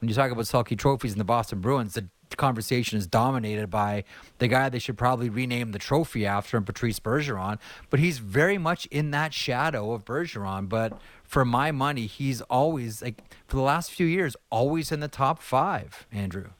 [0.00, 4.04] when you talk about Selke trophies in the Boston Bruins, the conversation is dominated by
[4.38, 7.58] the guy they should probably rename the trophy after him, Patrice Bergeron.
[7.90, 10.68] But he's very much in that shadow of Bergeron.
[10.68, 15.08] But for my money, he's always like for the last few years, always in the
[15.08, 16.06] top five.
[16.12, 16.50] Andrew.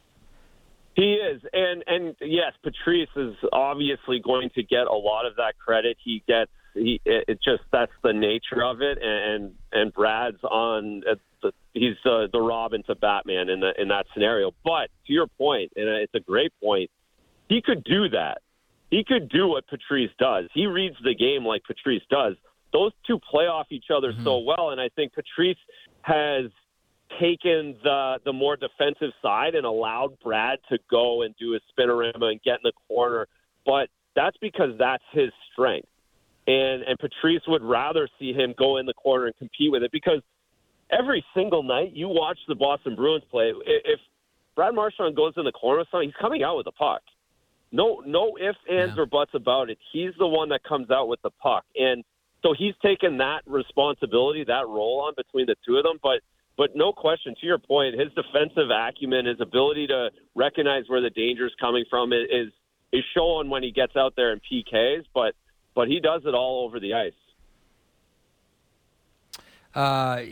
[0.94, 5.54] He is, and and yes, Patrice is obviously going to get a lot of that
[5.58, 5.96] credit.
[6.02, 11.02] He gets he it just that's the nature of it, and and Brad's on
[11.44, 14.50] the, he's the the Robin to Batman in the in that scenario.
[14.64, 16.90] But to your point, and it's a great point,
[17.48, 18.38] he could do that.
[18.90, 20.46] He could do what Patrice does.
[20.52, 22.34] He reads the game like Patrice does
[22.74, 24.24] those two play off each other mm-hmm.
[24.24, 25.56] so well, and I think Patrice
[26.02, 26.46] has
[27.20, 32.32] taken the the more defensive side and allowed Brad to go and do a spinorama
[32.32, 33.28] and get in the corner.
[33.64, 35.88] But that's because that's his strength.
[36.46, 39.92] And and Patrice would rather see him go in the corner and compete with it
[39.92, 40.20] because
[40.90, 43.52] every single night you watch the Boston Bruins play.
[43.66, 44.00] If
[44.54, 47.02] Brad Marchand goes in the corner, with something he's coming out with the puck.
[47.72, 49.02] No, no ifs, ands, yeah.
[49.02, 49.78] or buts about it.
[49.92, 52.04] He's the one that comes out with the puck, and
[52.40, 55.98] so he's taken that responsibility, that role on between the two of them.
[56.02, 56.20] But
[56.56, 61.10] but no question, to your point, his defensive acumen, his ability to recognize where the
[61.10, 62.52] danger is coming from is
[62.92, 65.04] is shown when he gets out there in PKs.
[65.12, 65.34] But
[65.74, 67.12] but he does it all over the ice.
[69.74, 70.22] Uh,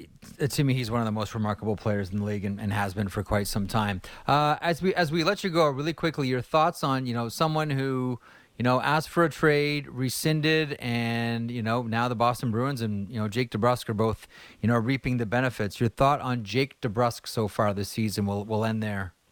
[0.48, 2.94] to me, he's one of the most remarkable players in the league and, and has
[2.94, 4.00] been for quite some time.
[4.26, 7.28] Uh, as we as we let you go, really quickly, your thoughts on you know
[7.28, 8.20] someone who
[8.58, 13.08] you know, asked for a trade, rescinded, and you know now the Boston Bruins and
[13.08, 14.28] you know Jake DeBrusk are both
[14.60, 15.80] you know reaping the benefits.
[15.80, 18.26] Your thought on Jake DeBrusk so far this season?
[18.26, 19.14] We'll we'll end there.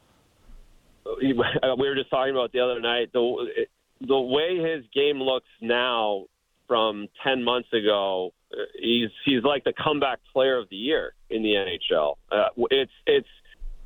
[1.22, 3.66] We were just talking about the other night the
[4.00, 6.26] the way his game looks now
[6.70, 8.32] from ten months ago.
[8.80, 12.14] He's he's like the comeback player of the year in the NHL.
[12.30, 13.26] Uh, it's it's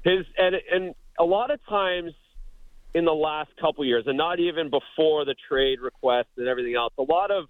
[0.04, 2.12] his and and a lot of times
[2.94, 6.92] in the last couple years, and not even before the trade request and everything else.
[6.98, 7.46] A lot of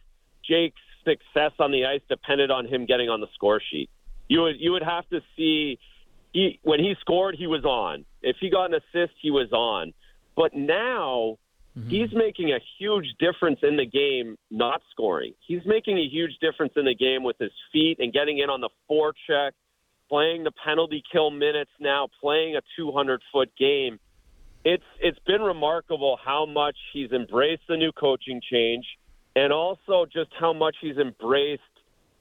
[0.48, 3.90] Jake's success on the ice depended on him getting on the score sheet.
[4.28, 5.80] You would you would have to see
[6.32, 8.04] he, when he scored, he was on.
[8.22, 9.94] If he got an assist, he was on.
[10.36, 11.38] But now
[11.78, 11.88] mm-hmm.
[11.88, 15.34] he's making a huge difference in the game, not scoring.
[15.46, 18.60] He's making a huge difference in the game with his feet and getting in on
[18.60, 19.52] the forecheck,
[20.08, 23.98] playing the penalty kill minutes now, playing a 200 foot game
[24.64, 28.86] it's it's been remarkable how much he's embraced the new coaching change,
[29.36, 31.62] and also just how much he's embraced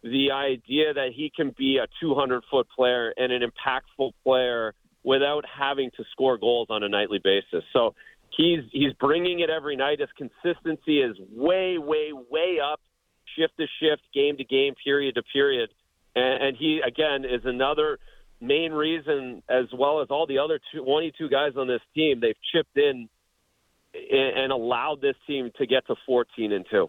[0.04, 4.74] the idea that he can be a 200 foot player and an impactful player
[5.04, 7.64] without having to score goals on a nightly basis.
[7.72, 7.96] So
[8.38, 10.00] he's he's bringing it every night.
[10.00, 12.80] His consistency is way, way, way up,
[13.38, 15.70] shift to shift, game to game, period to period,
[16.16, 18.00] and, and he again is another
[18.44, 22.78] main reason, as well as all the other 22 guys on this team, they've chipped
[22.78, 23.08] in
[23.94, 26.88] and allowed this team to get to 14 and 2.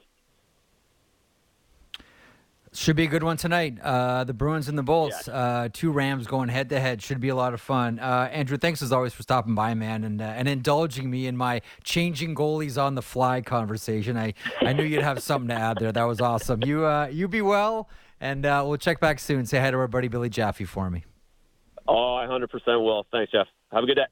[2.77, 3.79] Should be a good one tonight.
[3.81, 5.35] Uh, the Bruins and the Bolts, yeah.
[5.35, 7.01] uh, two Rams going head to head.
[7.01, 8.01] Should be a lot of fun.
[8.01, 11.37] Uh, Andrew, thanks as always for stopping by, man, and uh, and indulging me in
[11.37, 14.17] my changing goalies on the fly conversation.
[14.17, 15.93] I, I knew you'd have something to add there.
[15.93, 16.65] That was awesome.
[16.65, 17.89] You uh, you be well,
[18.21, 19.47] and uh, we'll check back soon.
[19.47, 21.05] Say hi to our buddy Billy Jaffe for me.
[21.87, 22.49] Oh, I 100%
[22.83, 23.07] will.
[23.13, 23.47] Thanks, Jeff.
[23.71, 24.07] Have a good day.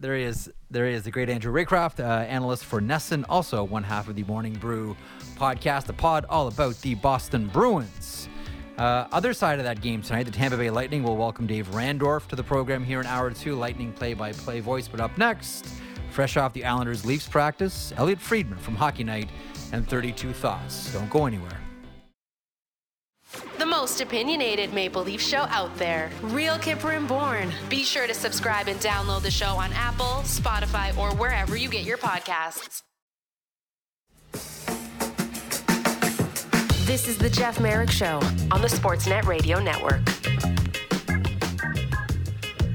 [0.00, 0.48] There he is.
[0.70, 4.14] There he is, the great Andrew Raycroft, uh, analyst for NESN, also one half of
[4.14, 4.96] the Morning Brew
[5.36, 8.28] podcast, a pod all about the Boston Bruins.
[8.76, 12.28] Uh, other side of that game tonight, the Tampa Bay Lightning will welcome Dave Randorf
[12.28, 13.56] to the program here in hour two.
[13.56, 15.66] Lightning play-by-play voice, but up next,
[16.10, 19.30] fresh off the Islanders Leafs practice, Elliotte Friedman from Hockey Night
[19.72, 20.92] and 32 Thoughts.
[20.92, 21.58] Don't go anywhere
[23.68, 27.52] most opinionated Maple Leaf show out there, Real Kyper and Bourne.
[27.68, 31.84] Be sure to subscribe and download the show on Apple, Spotify, or wherever you get
[31.84, 32.82] your podcasts.
[36.86, 38.16] This is the Jeff Marek Show
[38.50, 40.00] on the Sportsnet Radio Network.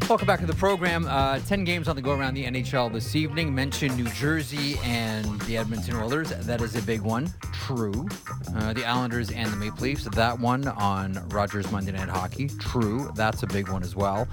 [0.09, 1.07] Welcome back to the program.
[1.07, 3.55] Uh, 10 games on the go around the NHL this evening.
[3.55, 6.29] Mentioned New Jersey and the Edmonton Oilers.
[6.29, 7.33] That is a big one.
[7.53, 8.07] True.
[8.53, 10.03] Uh, the Islanders and the Maple Leafs.
[10.03, 12.49] That one on Rogers Monday Night Hockey.
[12.49, 13.11] True.
[13.15, 14.27] That's a big one as well.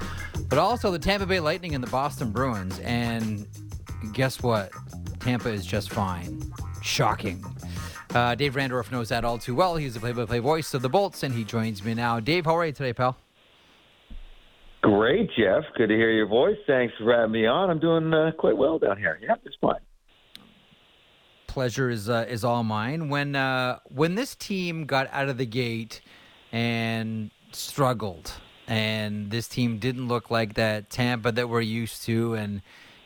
[0.48, 2.80] But also the Tampa Bay Lightning and the Boston Bruins.
[2.80, 3.46] And
[4.12, 4.72] guess what?
[5.20, 6.52] Tampa is just fine.
[6.82, 7.44] Shocking.
[8.12, 9.76] Uh, Dave Randorf knows that all too well.
[9.76, 12.18] He's the play-by-play voice of the Bolts, and he joins me now.
[12.18, 13.16] Dave, how are you today, pal?
[14.82, 15.64] Great, Jeff.
[15.76, 16.56] Good to hear your voice.
[16.66, 17.68] Thanks for having me on.
[17.68, 19.18] I'm doing uh, quite well down here.
[19.22, 19.80] Yeah, it's fine.
[21.46, 23.08] Pleasure is uh, is all mine.
[23.08, 26.00] When uh, when this team got out of the gate
[26.50, 28.32] and struggled,
[28.68, 32.62] and this team didn't look like that Tampa that we're used to, and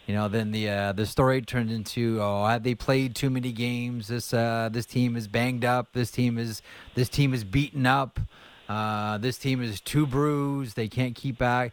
[0.07, 3.51] you know, then the uh, the story turned into oh, have they played too many
[3.51, 4.09] games?
[4.09, 5.93] This uh, this team is banged up.
[5.95, 6.61] This team is
[6.95, 8.21] this team is beaten up.
[8.69, 10.77] Uh, this team is too bruised.
[10.77, 11.73] They can't keep back.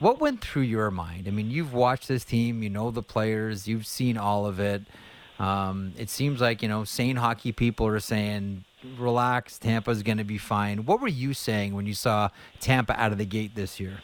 [0.00, 1.28] What went through your mind?
[1.28, 2.62] I mean, you've watched this team.
[2.62, 3.68] You know the players.
[3.68, 4.82] You've seen all of it.
[5.38, 8.64] Um, it seems like you know sane hockey people are saying,
[8.98, 12.28] "Relax, Tampa's going to be fine." What were you saying when you saw
[12.60, 14.00] Tampa out of the gate this year?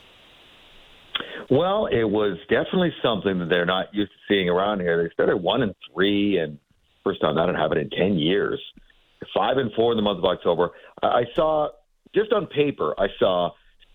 [1.51, 5.03] Well, it was definitely something that they're not used to seeing around here.
[5.03, 6.59] They started one and three, and
[7.05, 8.61] first time don't have it in ten years.
[9.35, 10.71] Five and four in the month of October.
[11.03, 11.69] I saw
[12.15, 13.51] just on paper, I saw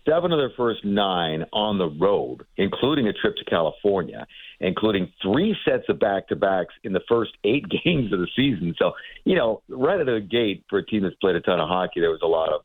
[0.08, 4.26] seven of their first nine on the road, including a trip to California,
[4.60, 8.74] including three sets of back to backs in the first eight games of the season.
[8.78, 8.92] So,
[9.24, 11.68] you know, right out of the gate for a team that's played a ton of
[11.68, 12.62] hockey, there was a lot of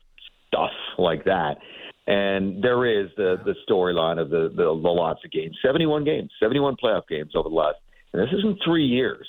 [0.48, 1.56] stuff like that.
[2.06, 6.02] And there is the the storyline of the, the the lots of games, seventy one
[6.02, 7.76] games, seventy one playoff games over the last,
[8.12, 9.28] and this isn't three years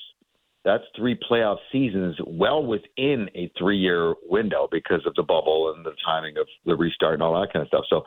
[0.65, 5.85] that's three playoff seasons well within a three year window because of the bubble and
[5.85, 7.83] the timing of the restart and all that kind of stuff.
[7.89, 8.03] So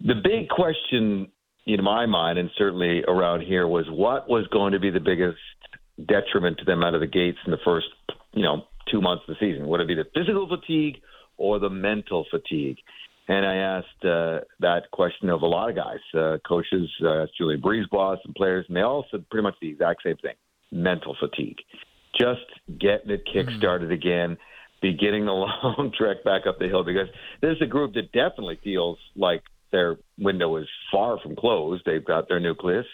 [0.00, 1.30] the big question
[1.66, 5.38] in my mind and certainly around here was what was going to be the biggest
[6.08, 7.86] detriment to them out of the gates in the first,
[8.32, 9.68] you know, two months of the season?
[9.68, 10.96] Would it be the physical fatigue
[11.36, 12.78] or the mental fatigue?
[13.28, 17.60] And I asked uh, that question of a lot of guys, uh, coaches, uh, Julien
[17.60, 20.34] BriseBois, and players, and they all said pretty much the exact same thing
[20.72, 21.58] mental fatigue.
[22.18, 22.40] Just
[22.80, 23.92] getting it kick started mm-hmm.
[23.92, 24.36] again,
[24.80, 27.08] beginning the long trek back up the hill because
[27.40, 31.82] this is a group that definitely feels like their window is far from closed.
[31.86, 32.86] They've got their nucleus,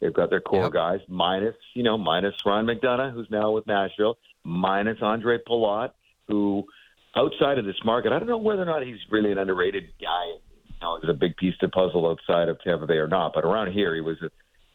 [0.00, 0.72] they've got their core yep.
[0.72, 5.90] guys, minus you know minus Ryan McDonagh, who's now with Nashville, minus Andre Palat,
[6.26, 6.64] who
[7.16, 10.26] outside of this market, I don't know whether or not he's really an underrated guy.
[10.66, 13.32] You know, is a big piece to puzzle outside of Tampa Bay or not.
[13.34, 14.30] But around here, he was a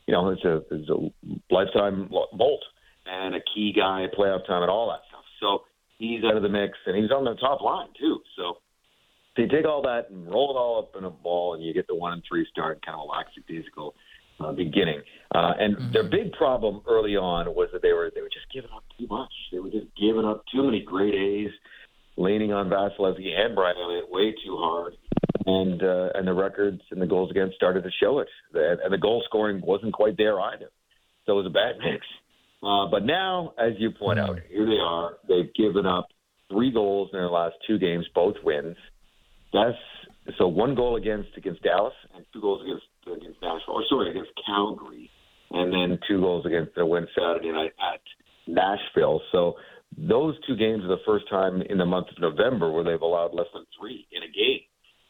[0.09, 2.63] you know, it's a, it's a lifetime bolt
[3.05, 5.23] and a key guy, playoff time, and all that stuff.
[5.39, 5.59] So
[5.99, 8.19] he's out of the mix, and he's on the top line too.
[8.35, 8.57] So
[9.37, 11.85] they take all that and roll it all up in a ball, and you get
[11.85, 13.93] the one and three start, kind of a lackadaisical
[14.39, 15.01] uh, beginning.
[15.35, 15.93] Uh, and mm-hmm.
[15.93, 19.05] their big problem early on was that they were they were just giving up too
[19.11, 19.31] much.
[19.51, 21.51] They were just giving up too many great A's,
[22.17, 24.93] leaning on Vasilevskiy and Brian Elliott way too hard
[25.45, 28.27] and uh, and the records and the goals against started to show it.
[28.53, 30.69] And the goal scoring wasn't quite there either.
[31.25, 32.05] So it was a bad mix.
[32.61, 35.17] Uh, but now, as you point out, here they are.
[35.27, 36.07] They've given up
[36.51, 38.75] three goals in their last two games, both wins.
[39.53, 39.77] That's
[40.37, 44.31] so one goal against against Dallas and two goals against against Nashville, or sorry, against
[44.45, 45.09] Calgary,
[45.51, 48.01] and then two goals against the win Saturday night at
[48.45, 49.21] Nashville.
[49.31, 49.55] So
[49.97, 53.33] those two games are the first time in the month of November where they've allowed
[53.33, 54.61] less than three in a game.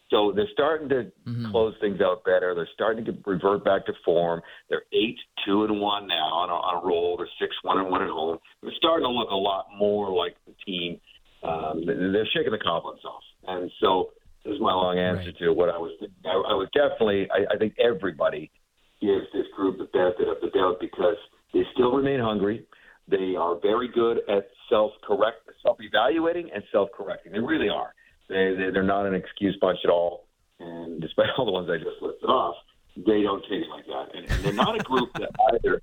[0.10, 1.51] So they're starting to mm-hmm.
[1.51, 2.55] close things out better.
[2.55, 4.41] They're starting to get, revert back to form.
[4.70, 7.18] They're eight two and one now on a, on a roll.
[7.18, 8.39] They're six one and one at home.
[8.64, 10.99] They're starting to look a lot more like the team.
[11.43, 14.12] Um, they're shaking the cobwebs off, and so
[14.43, 15.38] this is my long answer right.
[15.39, 15.91] to what I was.
[16.26, 17.28] I, I was definitely.
[17.32, 18.51] I, I think everybody
[18.99, 21.16] gives this group the benefit of the doubt because
[21.53, 22.66] they still remain hungry.
[23.07, 27.32] They are very good at self correct, self evaluating, and self correcting.
[27.32, 27.93] They really are.
[28.30, 30.28] They, they they're not an excuse bunch at all.
[30.60, 32.56] And despite all the ones I just listed off,
[32.96, 34.16] they don't take it like that.
[34.16, 35.82] And, and they're not a group that either.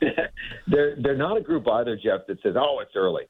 [0.68, 3.24] they're they're not a group either, Jeff, that says, "Oh, it's early."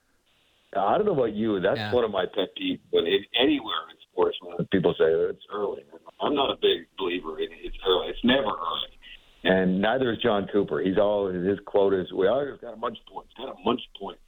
[0.77, 1.61] I don't know about you.
[1.61, 1.95] That's yeah.
[1.95, 2.81] one of my pet peeves.
[2.91, 5.83] When it, anywhere in sports, when people say oh, it's early,
[6.21, 8.09] I'm not a big believer in it's early.
[8.09, 8.93] It's never early.
[9.45, 10.81] And neither is Jon Cooper.
[10.81, 14.21] He's all his quote is, "We always got a munch points, got a munch points."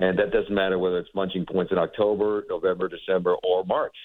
[0.00, 3.96] And that doesn't matter whether it's munching points in October, November, December, or March.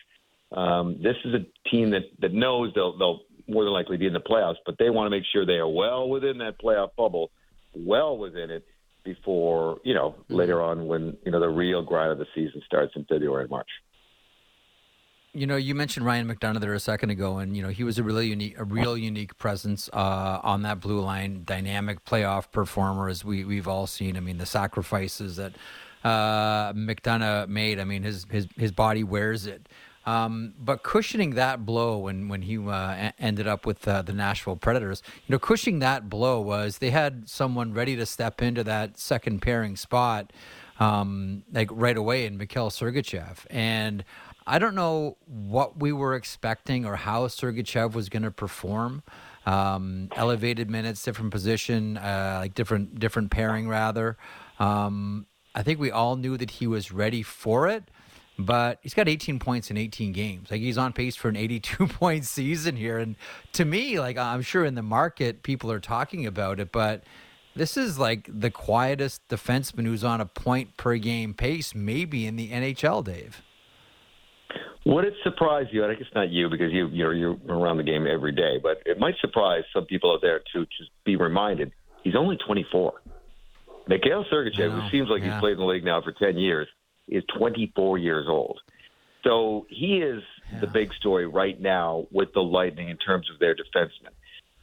[0.52, 4.14] Um, this is a team that, that knows they'll, they'll more than likely be in
[4.14, 7.32] the playoffs, but they want to make sure they are well within that playoff bubble,
[7.76, 8.66] well within it
[9.04, 10.36] before, you know, mm-hmm.
[10.36, 13.50] later on when, you know, the real grind of the season starts in February and
[13.50, 13.70] March.
[15.34, 17.98] You know, you mentioned Ryan McDonagh there a second ago, and you know he was
[17.98, 23.08] a really unique, a real unique presence uh, on that blue line, dynamic playoff performer,
[23.08, 24.18] as we we've all seen.
[24.18, 25.54] I mean, the sacrifices that
[26.04, 27.80] uh, McDonagh made.
[27.80, 29.70] I mean, his his his body wears it.
[30.06, 34.58] Um, but cushioning that blow when when he uh, ended up with uh, the Nashville
[34.58, 38.98] Predators, you know, cushioning that blow was they had someone ready to step into that
[38.98, 40.34] second pairing spot,
[40.82, 44.04] um, like right away in Mikhail Sergachev, and
[44.48, 49.04] I don't know what we were expecting or how Sergachev was going to perform.
[49.46, 54.18] Um, elevated minutes, different position, uh, like different different pairing rather.
[54.60, 57.90] Um, I think we all knew that he was ready for it
[58.38, 60.50] but he's got 18 points in 18 games.
[60.50, 62.98] Like he's on pace for an 82 point season here.
[62.98, 63.16] And
[63.54, 67.04] to me, like I'm sure in the market people are talking about it, but
[67.56, 72.36] this is like the quietest defenseman who's on a point per game pace, maybe in
[72.36, 73.42] the NHL, Dave.
[74.86, 75.86] Would it surprise you?
[75.86, 79.00] I guess not you because you you're, you're around the game every day, but it
[79.00, 81.72] might surprise some people out there to just be reminded
[82.04, 82.94] he's only 24.
[83.88, 85.34] Mikhail Sergachev, who seems like yeah.
[85.34, 86.68] he's played in the league now for 10 years,
[87.08, 88.60] is 24 years old.
[89.24, 90.62] So he is yeah.
[90.62, 94.14] the big story right now with the Lightning in terms of their defensemen.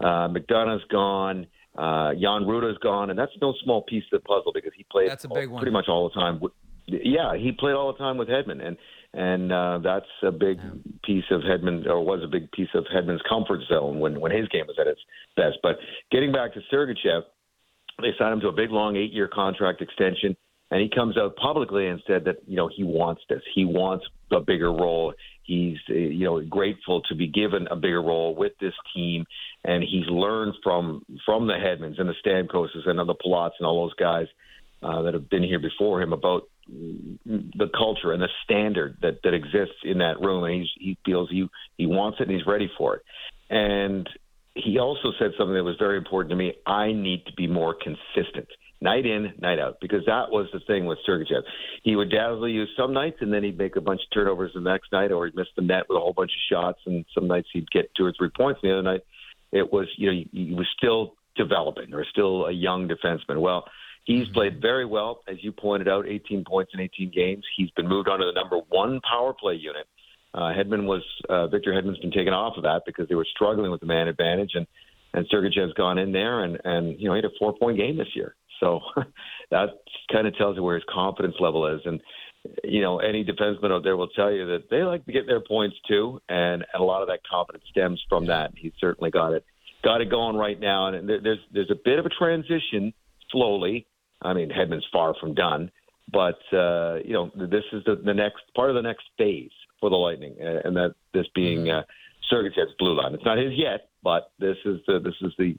[0.01, 1.47] Uh, McDonagh's gone.
[1.77, 5.11] Uh, Jan Rutta's gone, and that's no small piece of the puzzle because he played
[5.11, 6.41] that's a big all, pretty much all the time.
[6.41, 6.53] With,
[6.87, 8.77] yeah, he played all the time with Hedman, and
[9.15, 10.71] and uh, that's a big yeah.
[11.05, 14.49] piece of Hedman, or was a big piece of Hedman's comfort zone when when his
[14.49, 15.01] game was at its
[15.37, 15.59] best.
[15.63, 15.77] But
[16.11, 17.23] getting back to Sergachev,
[18.01, 20.37] they signed him to a big long eight year contract extension
[20.71, 23.43] and he comes out publicly and said that you know he wants this.
[23.55, 25.15] He wants a bigger role.
[25.43, 29.25] He's uh, you know grateful to be given a bigger role with this team,
[29.65, 33.87] and he's learned from from the Hedmans and the Stamkoses and the Palats and all
[33.87, 34.27] those guys
[34.83, 39.35] uh, that have been here before him about the culture and the standard that that
[39.35, 42.71] exists in that room, and he's, he feels he he wants it and he's ready
[42.77, 43.03] for it.
[43.51, 44.09] And
[44.55, 46.55] he also said something that was very important to me.
[46.67, 48.49] I need to be more consistent
[48.81, 51.43] night in, night out, because that was the thing with Sergachev.
[51.83, 54.61] He would dazzle you some nights, and then he'd make a bunch of turnovers the
[54.61, 57.27] next night, or he'd miss the net with a whole bunch of shots, and some
[57.27, 58.61] nights he'd get two or three points.
[58.63, 59.01] And the other night,
[59.53, 63.41] it was you know he, he was still developing or still a young defenseman.
[63.41, 63.65] Well,
[64.05, 64.35] he's mm-hmm.
[64.35, 67.45] played very well, as you pointed out, 18 points in 18 games.
[67.57, 69.87] He's been moved on to the number one power play unit.
[70.35, 73.71] Uh, Hedman was uh, Victor Hedman's been taken off of that because they were struggling
[73.71, 74.67] with the man advantage, and
[75.15, 77.97] and Sergachev's gone in there and and you know he had a four point game
[77.97, 78.35] this year.
[78.61, 78.81] So
[79.51, 79.69] that
[80.13, 81.81] kind of tells you where his confidence level is.
[81.85, 82.01] And,
[82.65, 85.41] you know, any defenseman out there will tell you that they like to get their
[85.41, 86.21] points too.
[86.29, 88.53] And, and a lot of that confidence stems from that.
[88.57, 89.45] He's certainly got it,
[89.83, 90.89] got it going right now.
[90.89, 92.93] And there's, there's a bit of a transition
[93.31, 93.87] slowly.
[94.23, 95.71] I mean, Hedman's far from done,
[96.13, 99.91] but, uh, you know, this is the, the next part of the next phase for
[99.91, 100.35] the Lightning.
[100.41, 101.79] And that this being, mm-hmm.
[101.79, 101.83] uh,
[102.31, 103.15] Sergachev's blue line.
[103.15, 105.57] It's not his yet, but this is the, this is the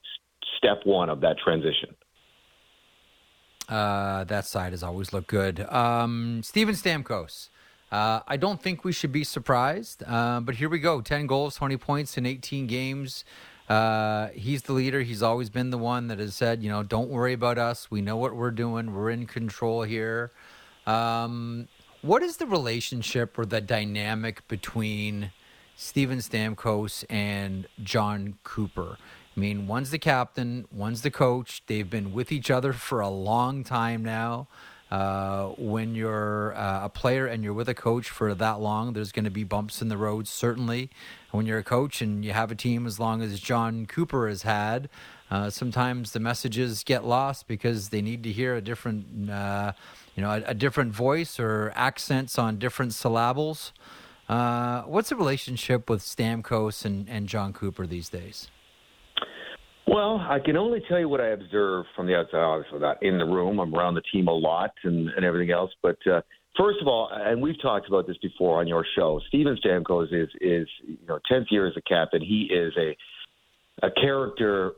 [0.57, 1.95] step one of that transition.
[3.69, 5.61] Uh, that side has always looked good.
[5.71, 7.49] Um, Steven Stamkos.
[7.91, 11.55] Uh, I don't think we should be surprised, uh, but here we go 10 goals,
[11.55, 13.25] 20 points in 18 games.
[13.67, 15.01] Uh, he's the leader.
[15.01, 17.89] He's always been the one that has said, you know, don't worry about us.
[17.89, 18.93] We know what we're doing.
[18.93, 20.31] We're in control here.
[20.87, 21.67] Um,
[22.01, 25.31] what is the relationship or the dynamic between
[25.75, 28.97] Steven Stamkos and Jon Cooper?
[29.39, 31.63] I mean, one's the captain, one's the coach.
[31.65, 34.49] They've been with each other for a long time now.
[34.91, 39.13] Uh, when you're uh, a player and you're with a coach for that long, there's
[39.13, 40.89] going to be bumps in the road, certainly.
[41.31, 44.41] When you're a coach and you have a team as long as Jon Cooper has
[44.41, 44.89] had,
[45.31, 49.71] uh, sometimes the messages get lost because they need to hear a different, uh,
[50.17, 53.71] you know, a, a, different voice or accents on different syllables.
[54.27, 58.49] Uh, what's the relationship with Stamkos and, and Jon Cooper these days?
[59.89, 62.37] Well, I can only tell you what I observe from the outside.
[62.37, 63.59] Obviously, not in the room.
[63.59, 65.71] I'm around the team a lot and, and everything else.
[65.81, 66.21] But uh,
[66.55, 69.19] first of all, and we've talked about this before on your show.
[69.29, 72.21] Steven Stamkos is is you know tenth year as a captain.
[72.21, 74.73] He is a a character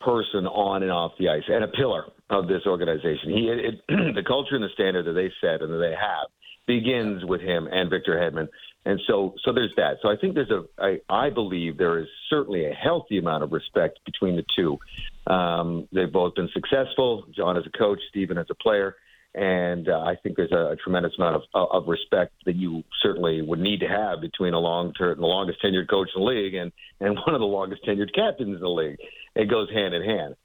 [0.00, 3.30] person on and off the ice and a pillar of this organization.
[3.30, 3.82] He it,
[4.14, 6.28] the culture and the standard that they set and that they have
[6.68, 8.46] begins with him and Victor Hedman.
[8.86, 9.96] And so, so there's that.
[10.00, 13.50] So I think there's a, I, I believe there is certainly a healthy amount of
[13.50, 14.78] respect between the two.
[15.30, 17.24] Um, they've both been successful.
[17.36, 18.94] Jon as a coach, Steven as a player,
[19.34, 23.42] And uh, I think there's a, a tremendous amount of, of respect that you certainly
[23.42, 26.54] would need to have between a long term, the longest tenured coach in the league
[26.54, 26.70] and,
[27.00, 28.98] and one of the longest tenured captains in the league.
[29.34, 30.36] It goes hand in hand.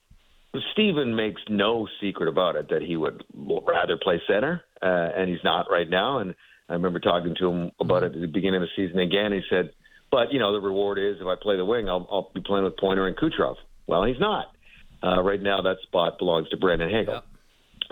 [0.74, 5.44] Steven makes no secret about it that he would rather play center, uh, and he's
[5.44, 6.18] not right now.
[6.18, 6.34] And
[6.72, 9.34] I remember talking to him about it at the beginning of the season again.
[9.34, 9.72] He said,
[10.10, 12.64] "But you know, the reward is if I play the wing, I'll, I'll be playing
[12.64, 13.56] with Pointer and Kucherov."
[13.88, 14.46] Well, he's not.
[15.04, 17.16] Uh, right now, that spot belongs to Brandon Hagel.
[17.16, 17.26] Yep.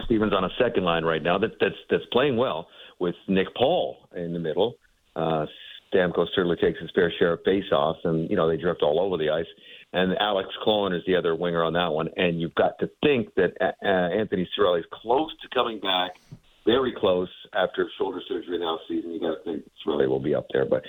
[0.06, 2.68] Steven's on a second line right now that, that's that's playing well
[3.00, 4.76] with Nick Paul in the middle.
[5.16, 5.46] Uh,
[5.94, 9.18] Stamkos certainly takes his fair share of face-offs, and you know they drift all over
[9.18, 9.48] the ice.
[9.92, 12.10] And Alex Killorn is the other winger on that one.
[12.16, 16.12] And you've got to think that uh, Anthony Cirelli is close to coming back,
[16.66, 19.12] very close after shoulder surgery now season.
[19.12, 20.66] You got to think Cirelli will be up there.
[20.66, 20.84] But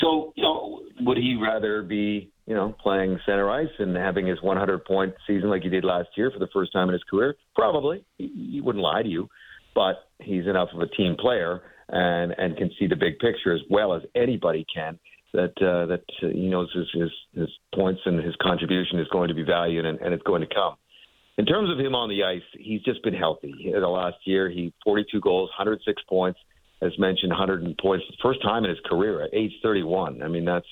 [0.00, 4.40] so you know, would he rather be you know, playing center ice and having his
[4.42, 7.36] 100 point season like he did last year for the first time in his career?
[7.54, 8.04] Probably.
[8.18, 9.28] He, he wouldn't lie to you,
[9.74, 13.60] but he's enough of a team player and and can see the big picture as
[13.70, 14.98] well as anybody can.
[15.32, 19.28] That uh, that uh, he knows his, his his points and his contribution is going
[19.28, 20.76] to be valued and, and it's going to come.
[21.36, 23.72] In terms of him on the ice, he's just been healthy.
[23.74, 26.38] In the last year, he 42 goals, 106 points.
[26.80, 30.22] As mentioned, 100 points, first time in his career at age 31.
[30.22, 30.66] I mean, that's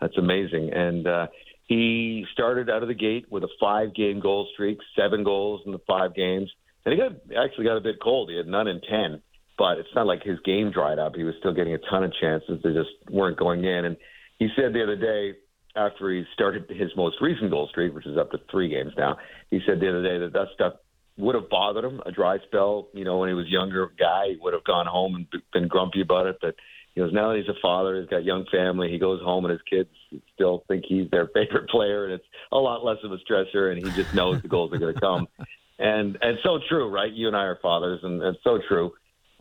[0.00, 0.72] that's amazing.
[0.72, 1.26] And uh,
[1.66, 5.80] he started out of the gate with a five-game goal streak, seven goals in the
[5.86, 6.50] five games,
[6.84, 7.12] and he got
[7.44, 8.30] actually got a bit cold.
[8.30, 9.22] He had none in ten,
[9.58, 11.14] but it's not like his game dried up.
[11.14, 12.60] He was still getting a ton of chances.
[12.64, 13.84] They just weren't going in.
[13.84, 13.96] And
[14.38, 15.38] he said the other day
[15.76, 19.16] after he started his most recent goal streak, which is up to three games now,
[19.50, 20.74] he said the other day that that stuff
[21.16, 22.00] would have bothered him.
[22.06, 25.14] A dry spell, you know, when he was younger guy, he would have gone home
[25.14, 26.38] and been grumpy about it.
[26.40, 26.54] But
[26.94, 29.44] he goes, now that he's a father, he's got a young family, he goes home
[29.44, 29.90] and his kids
[30.34, 33.84] still think he's their favorite player, and it's a lot less of a stressor, and
[33.84, 35.28] he just knows the goals are going to come.
[35.82, 37.10] And and so true, right?
[37.10, 38.92] You and I are fathers, and, and so true.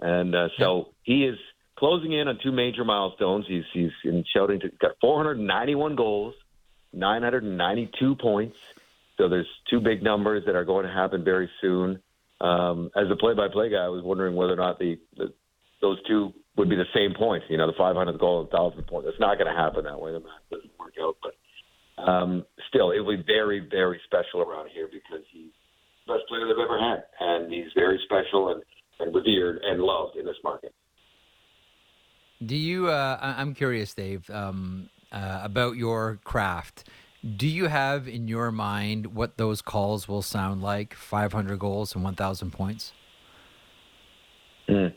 [0.02, 1.38] And uh, so he is
[1.80, 3.46] closing in on two major milestones.
[3.48, 6.36] He's he's in shouting to got 491 goals,
[6.94, 8.58] 992 points.
[9.18, 12.02] So there's two big numbers that are going to happen very soon.
[12.42, 15.34] Um, as a play-by-play guy, I was wondering whether or not the, the
[15.82, 17.46] those two would be the same points.
[17.50, 19.08] You know, the 500 goal, 1,000 points.
[19.10, 20.12] It's not going to happen that way.
[20.12, 21.16] The math doesn't work out.
[21.24, 21.36] But
[22.02, 25.52] um, still, it will be very, very special around here because he's
[26.08, 27.04] the best player they've ever had.
[27.20, 28.64] And he's very special and,
[29.00, 30.74] and revered and loved in this market.
[32.46, 36.88] Do you, uh, I'm curious, Dave, um, uh, about your craft.
[37.36, 42.04] Do you have in your mind what those calls will sound like 500 goals and
[42.04, 42.94] 1,000 points?
[44.70, 44.94] Mm.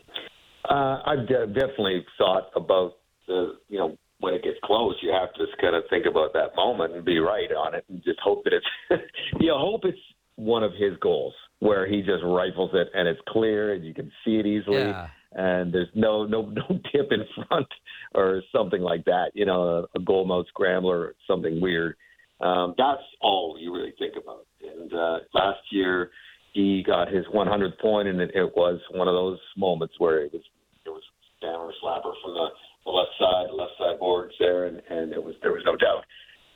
[0.69, 2.93] Uh, I've de- definitely thought about
[3.27, 6.31] the, you know, when it gets close, you have to just kind of think about
[6.31, 9.03] that moment and be right on it, and just hope that it's,
[9.41, 9.99] you know, hope it's
[10.35, 14.11] one of his goals where he just rifles it and it's clear and you can
[14.23, 14.77] see it easily.
[14.77, 15.07] Yeah.
[15.35, 17.67] And there's no no no tip in front
[18.13, 21.95] or something like that, you know, a, a goal mouth scrambler, or something weird.
[22.41, 24.45] Um, that's all you really think about.
[24.61, 26.11] And uh, last year,
[26.53, 30.33] he got his 100th point, and it, it was one of those moments where it
[30.33, 30.41] was
[30.85, 31.01] it was
[31.37, 32.47] Stammer slapper from the,
[32.85, 35.75] the left side, the left side boards there, and, and it was there was no
[35.75, 36.03] doubt.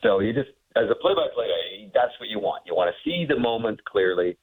[0.04, 2.64] So he just as a play-by-play that's what you want.
[2.66, 4.38] You want to see the moment clearly.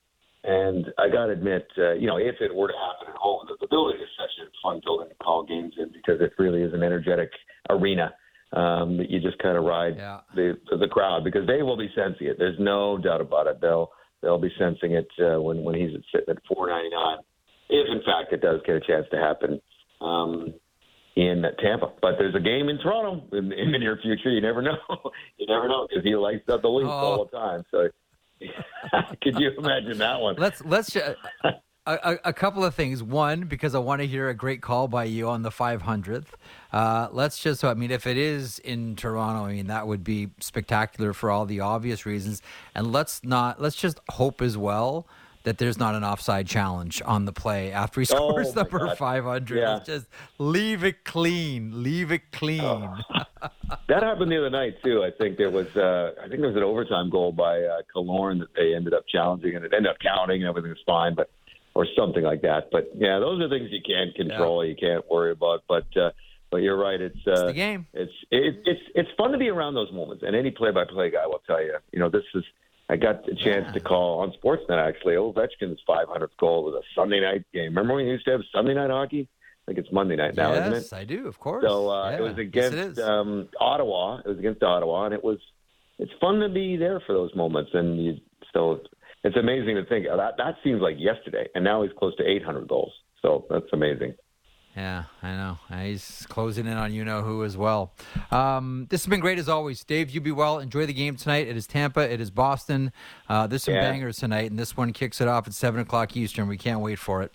[0.45, 3.47] And I got to admit, uh, you know, if it were to happen at home,
[3.49, 6.61] the, the building is such a fun building to call games in because it really
[6.61, 7.31] is an energetic
[7.71, 8.13] arena
[8.53, 10.21] um, that you just kind of ride yeah.
[10.35, 12.37] the the crowd because they will be sensing it.
[12.39, 13.61] There's no doubt about it.
[13.63, 13.91] They'll
[14.23, 17.17] they'll be sensing it uh, when when he's sitting at 4.99,
[17.71, 19.63] if in fact it does get a chance to happen
[20.03, 20.53] um,
[21.17, 21.93] in Tampa.
[22.03, 24.31] But there's a game in Toronto in, in the near future.
[24.31, 24.77] You never know.
[25.39, 26.93] you never know because he lights up the Leafs oh.
[26.93, 27.65] all the time.
[27.71, 27.89] So.
[29.23, 30.37] Could you imagine that one?
[30.39, 31.15] Let's let's uh,
[31.87, 33.03] a, a, couple of things.
[33.03, 36.29] One, because I want to hear a great call by you on the 500th.
[36.73, 40.03] Uh, let's just, So, I mean, if it is in Toronto, I mean, that would
[40.03, 42.41] be spectacular for all the obvious reasons.
[42.75, 45.07] And let's not, let's just hope as well
[45.45, 48.99] that there's not an offside challenge on the play after he scores oh number God.
[48.99, 49.59] 500.
[49.59, 49.81] Yeah.
[49.85, 50.07] just
[50.39, 51.83] leave it clean.
[51.83, 52.61] Leave it clean.
[52.63, 52.97] Oh.
[53.89, 55.03] that happened the other night, too.
[55.05, 58.41] I think there was, uh, I think there was an overtime goal by uh, Killorn
[58.41, 61.15] that they ended up challenging, and it ended up counting, and everything was fine.
[61.15, 61.31] But
[61.75, 62.69] or something like that.
[62.71, 64.65] But yeah, those are things you can't control.
[64.65, 64.71] Yeah.
[64.71, 65.65] You can't worry about.
[65.69, 66.11] But uh,
[66.51, 67.01] but you're right.
[67.01, 67.87] It's, uh, it's the game.
[67.93, 70.23] It's it, it's it's fun to be around those moments.
[70.25, 71.77] And any play-by-play guy will tell you.
[71.93, 72.45] You know, this is.
[72.89, 73.73] I got the chance yeah.
[73.73, 75.15] to call on Sportsnet actually.
[75.15, 77.67] Ovechkin's 500th goal was a Sunday night game.
[77.67, 79.29] Remember when you used to have Sunday night hockey?
[79.67, 80.77] I think it's Monday night now, yes, isn't it?
[80.77, 81.65] Yes, I do, of course.
[81.67, 82.19] So uh, yeah.
[82.19, 84.19] it was against yes, it um, Ottawa.
[84.19, 85.39] It was against Ottawa, and it was
[85.99, 87.71] it's fun to be there for those moments.
[87.73, 88.17] And you,
[88.53, 88.81] so
[89.23, 92.69] it's amazing to think that that seems like yesterday, and now he's close to 800
[92.69, 92.93] goals.
[93.23, 94.15] So that's amazing.
[94.77, 95.59] Yeah, I know.
[95.83, 97.93] He's closing in on you know who as well.
[98.33, 100.11] Um, this has been great as always, Dave.
[100.11, 100.59] You be well.
[100.59, 101.47] Enjoy the game tonight.
[101.47, 102.01] It is Tampa.
[102.01, 102.93] It is Boston.
[103.29, 103.83] Uh, there's some yeah.
[103.83, 106.49] bangers tonight, and this one kicks it off at seven o'clock Eastern.
[106.49, 107.33] We can't wait for it.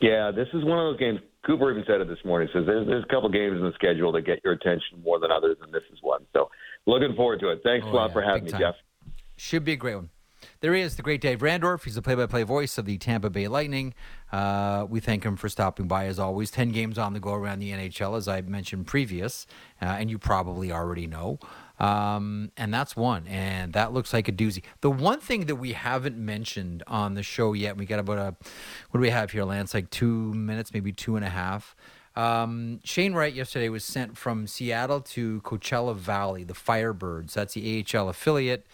[0.00, 1.20] Yeah, this is one of those games.
[1.44, 2.48] Cooper even said it this morning.
[2.52, 5.30] Says there's, there's a couple games in the schedule that get your attention more than
[5.32, 6.26] others, and this is one.
[6.32, 6.50] So
[6.86, 7.60] looking forward to it.
[7.64, 8.60] Thanks oh, a lot yeah, for having me, time.
[8.60, 8.74] Jeff.
[9.36, 10.10] Should be a great one.
[10.60, 11.84] There he is, the great Dave Randorf.
[11.84, 13.92] He's the play-by-play voice of the Tampa Bay Lightning.
[14.32, 16.50] Uh, we thank him for stopping by as always.
[16.50, 19.46] Ten games on the go around the NHL, as I mentioned previous,
[19.82, 21.38] uh, and you probably already know.
[21.78, 24.62] Um, and that's one, and that looks like a doozy.
[24.80, 28.34] The one thing that we haven't mentioned on the show yet, we got about a
[28.90, 29.74] what do we have here, Lance?
[29.74, 31.76] Like two minutes, maybe two and a half.
[32.14, 37.34] Um, Shane Wright yesterday was sent from Seattle to Coachella Valley, the Firebirds.
[37.34, 38.66] That's the AHL affiliate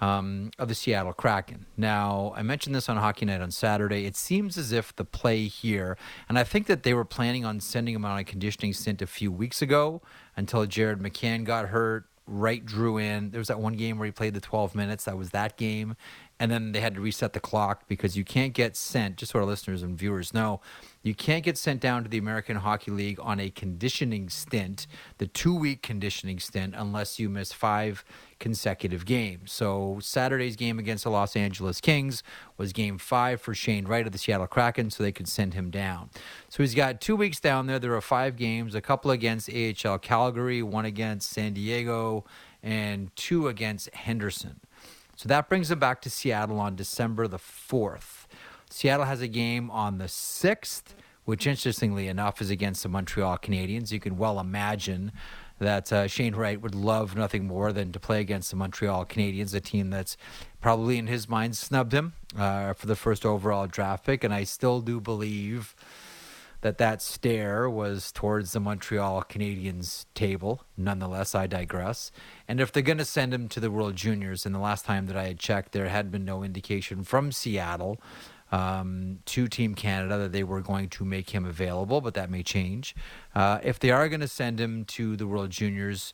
[0.00, 1.66] um, of the Seattle Kraken.
[1.76, 4.04] Now, I mentioned this on Hockey Night on Saturday.
[4.06, 5.96] It seems as if the play here,
[6.28, 9.06] and I think that they were planning on sending him on a conditioning stint a
[9.06, 10.02] few weeks ago
[10.36, 12.06] until Jared McCann got hurt.
[12.28, 13.30] Wright drew in.
[13.30, 15.04] There was that one game where he played the 12 minutes.
[15.04, 15.94] That was that game.
[16.40, 19.38] And then they had to reset the clock because you can't get sent, just so
[19.38, 20.60] our listeners and viewers know,
[21.06, 24.88] you can't get sent down to the American Hockey League on a conditioning stint,
[25.18, 28.04] the two week conditioning stint, unless you miss five
[28.40, 29.52] consecutive games.
[29.52, 32.24] So Saturday's game against the Los Angeles Kings
[32.58, 35.70] was game five for Shane Wright of the Seattle Kraken, so they could send him
[35.70, 36.10] down.
[36.48, 37.78] So he's got two weeks down there.
[37.78, 42.24] There are five games, a couple against AHL Calgary, one against San Diego,
[42.64, 44.60] and two against Henderson.
[45.16, 48.25] So that brings him back to Seattle on December the 4th.
[48.70, 50.82] Seattle has a game on the 6th,
[51.24, 53.92] which interestingly enough is against the Montreal Canadiens.
[53.92, 55.12] You can well imagine
[55.58, 59.54] that uh, Shane Wright would love nothing more than to play against the Montreal Canadiens,
[59.54, 60.16] a team that's
[60.60, 64.22] probably in his mind snubbed him uh, for the first overall draft pick.
[64.22, 65.74] And I still do believe
[66.60, 70.62] that that stare was towards the Montreal Canadiens table.
[70.76, 72.10] Nonetheless, I digress.
[72.48, 75.06] And if they're going to send him to the World Juniors, and the last time
[75.06, 77.98] that I had checked, there had been no indication from Seattle
[78.52, 82.42] um, to Team Canada that they were going to make him available, but that may
[82.42, 82.94] change.
[83.34, 86.12] Uh, if they are going to send him to the World Juniors,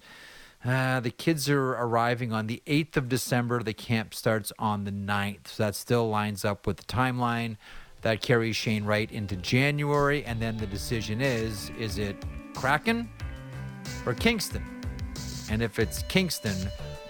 [0.65, 3.63] uh, the kids are arriving on the 8th of December.
[3.63, 5.49] The camp starts on the 9th.
[5.49, 7.57] So that still lines up with the timeline.
[8.03, 10.25] That carries Shane Wright into January.
[10.25, 12.17] And then the decision is is it
[12.55, 13.11] Kraken
[14.07, 14.63] or Kingston?
[15.51, 16.57] And if it's Kingston,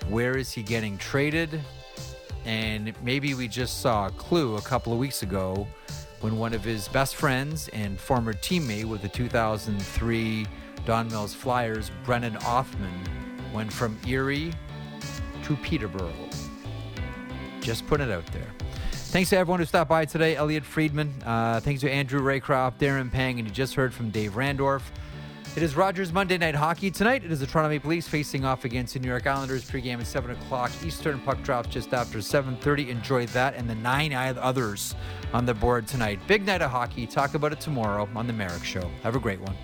[0.08, 1.60] where is he getting traded?
[2.44, 5.66] And maybe we just saw a clue a couple of weeks ago
[6.20, 10.46] when one of his best friends and former teammate with the 2003
[10.84, 14.52] Don Mills Flyers, Brennan Othmann, went from Erie
[15.44, 16.12] to Peterborough.
[17.60, 18.48] Just put it out there.
[18.90, 20.36] Thanks to everyone who stopped by today.
[20.36, 21.12] Elliotte Friedman.
[21.24, 24.82] Uh, thanks to Andrew Raycroft, Darren Pang, and you just heard from Dave Randorf.
[25.54, 26.90] It is Rogers Monday Night Hockey.
[26.90, 29.70] Tonight, it is the Toronto Maple Leafs facing off against the New York Islanders.
[29.70, 31.20] Pregame at 7 o'clock Eastern.
[31.20, 32.88] Puck drops just after 7.30.
[32.88, 34.94] Enjoy that and the nine others
[35.34, 36.20] on the board tonight.
[36.26, 37.06] Big night of hockey.
[37.06, 38.90] Talk about it tomorrow on The Marek Show.
[39.02, 39.54] Have a great one.